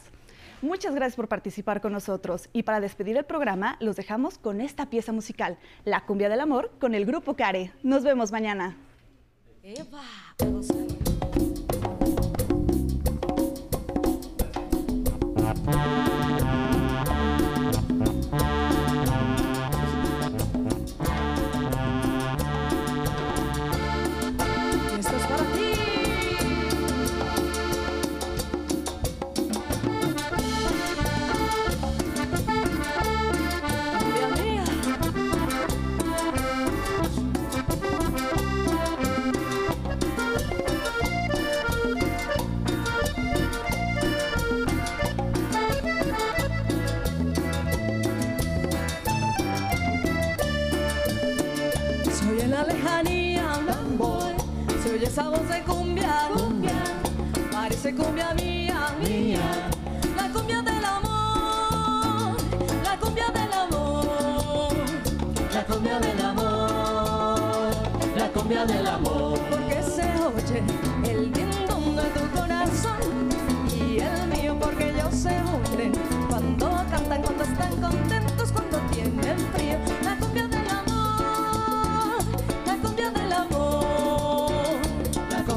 Muchas 0.63 0.95
gracias 0.95 1.17
por 1.17 1.29
participar 1.29 1.81
con 1.81 1.93
nosotros 1.93 2.51
y 2.53 2.65
para 2.65 2.81
despedir 2.81 3.17
el 3.17 3.25
programa 3.25 3.77
los 3.81 3.97
dejamos 3.97 4.37
con 4.37 4.61
esta 4.61 4.91
pieza 4.91 5.11
musical, 5.13 5.59
La 5.85 6.05
cumbia 6.05 6.29
del 6.29 6.41
amor, 6.41 6.71
con 6.79 6.95
el 6.95 7.07
grupo 7.07 7.35
Care. 7.35 7.73
Nos 7.83 8.05
vemos 8.05 8.31
mañana. 8.31 8.77
Esto 9.63 9.99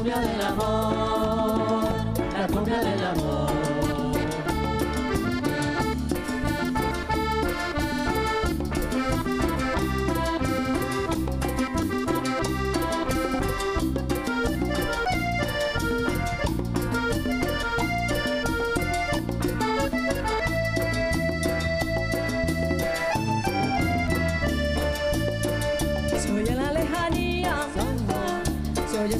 cumbia 0.04 0.20
del 0.20 0.42
amor, 0.42 1.88
la 2.38 2.46
cumbia 2.46 2.80
del 2.80 3.04
amor. 3.06 3.53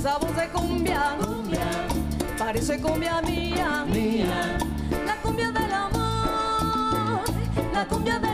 Esa 0.05 0.19
voz 0.19 0.37
de 0.37 0.47
cumbia, 0.49 1.17
parece 2.37 2.79
cumbia 2.79 3.23
mía, 3.23 3.87
mía, 3.87 4.59
la 5.07 5.17
cumbia 5.23 5.51
del 5.51 5.73
amor, 5.73 7.25
la 7.73 7.87
cumbia 7.87 8.19
del 8.19 8.34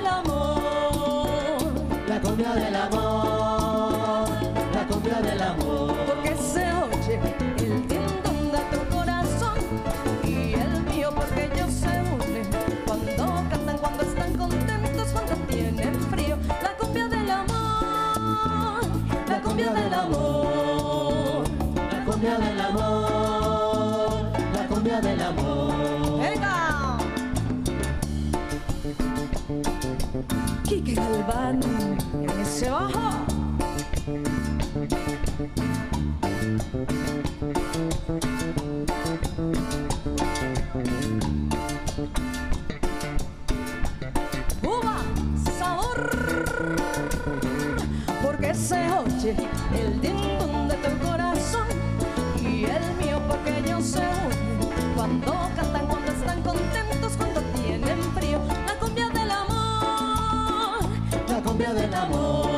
En 31.01 32.41
ese 32.41 32.69
bajo. 32.69 33.01
Uva, 44.63 44.97
sabor, 45.59 46.77
porque 48.23 48.55
se 48.55 48.75
oye 48.93 49.37
el 49.75 50.01
dindón 50.01 50.69
de 50.69 50.75
tu 50.77 51.07
corazón 51.07 51.67
y 52.41 52.65
el 52.65 52.95
mío 52.99 53.21
porque 53.27 53.59
ellos 53.59 53.85
se 53.85 54.01
cantan, 54.01 54.95
cuando 54.95 55.33
amor. 62.01 62.50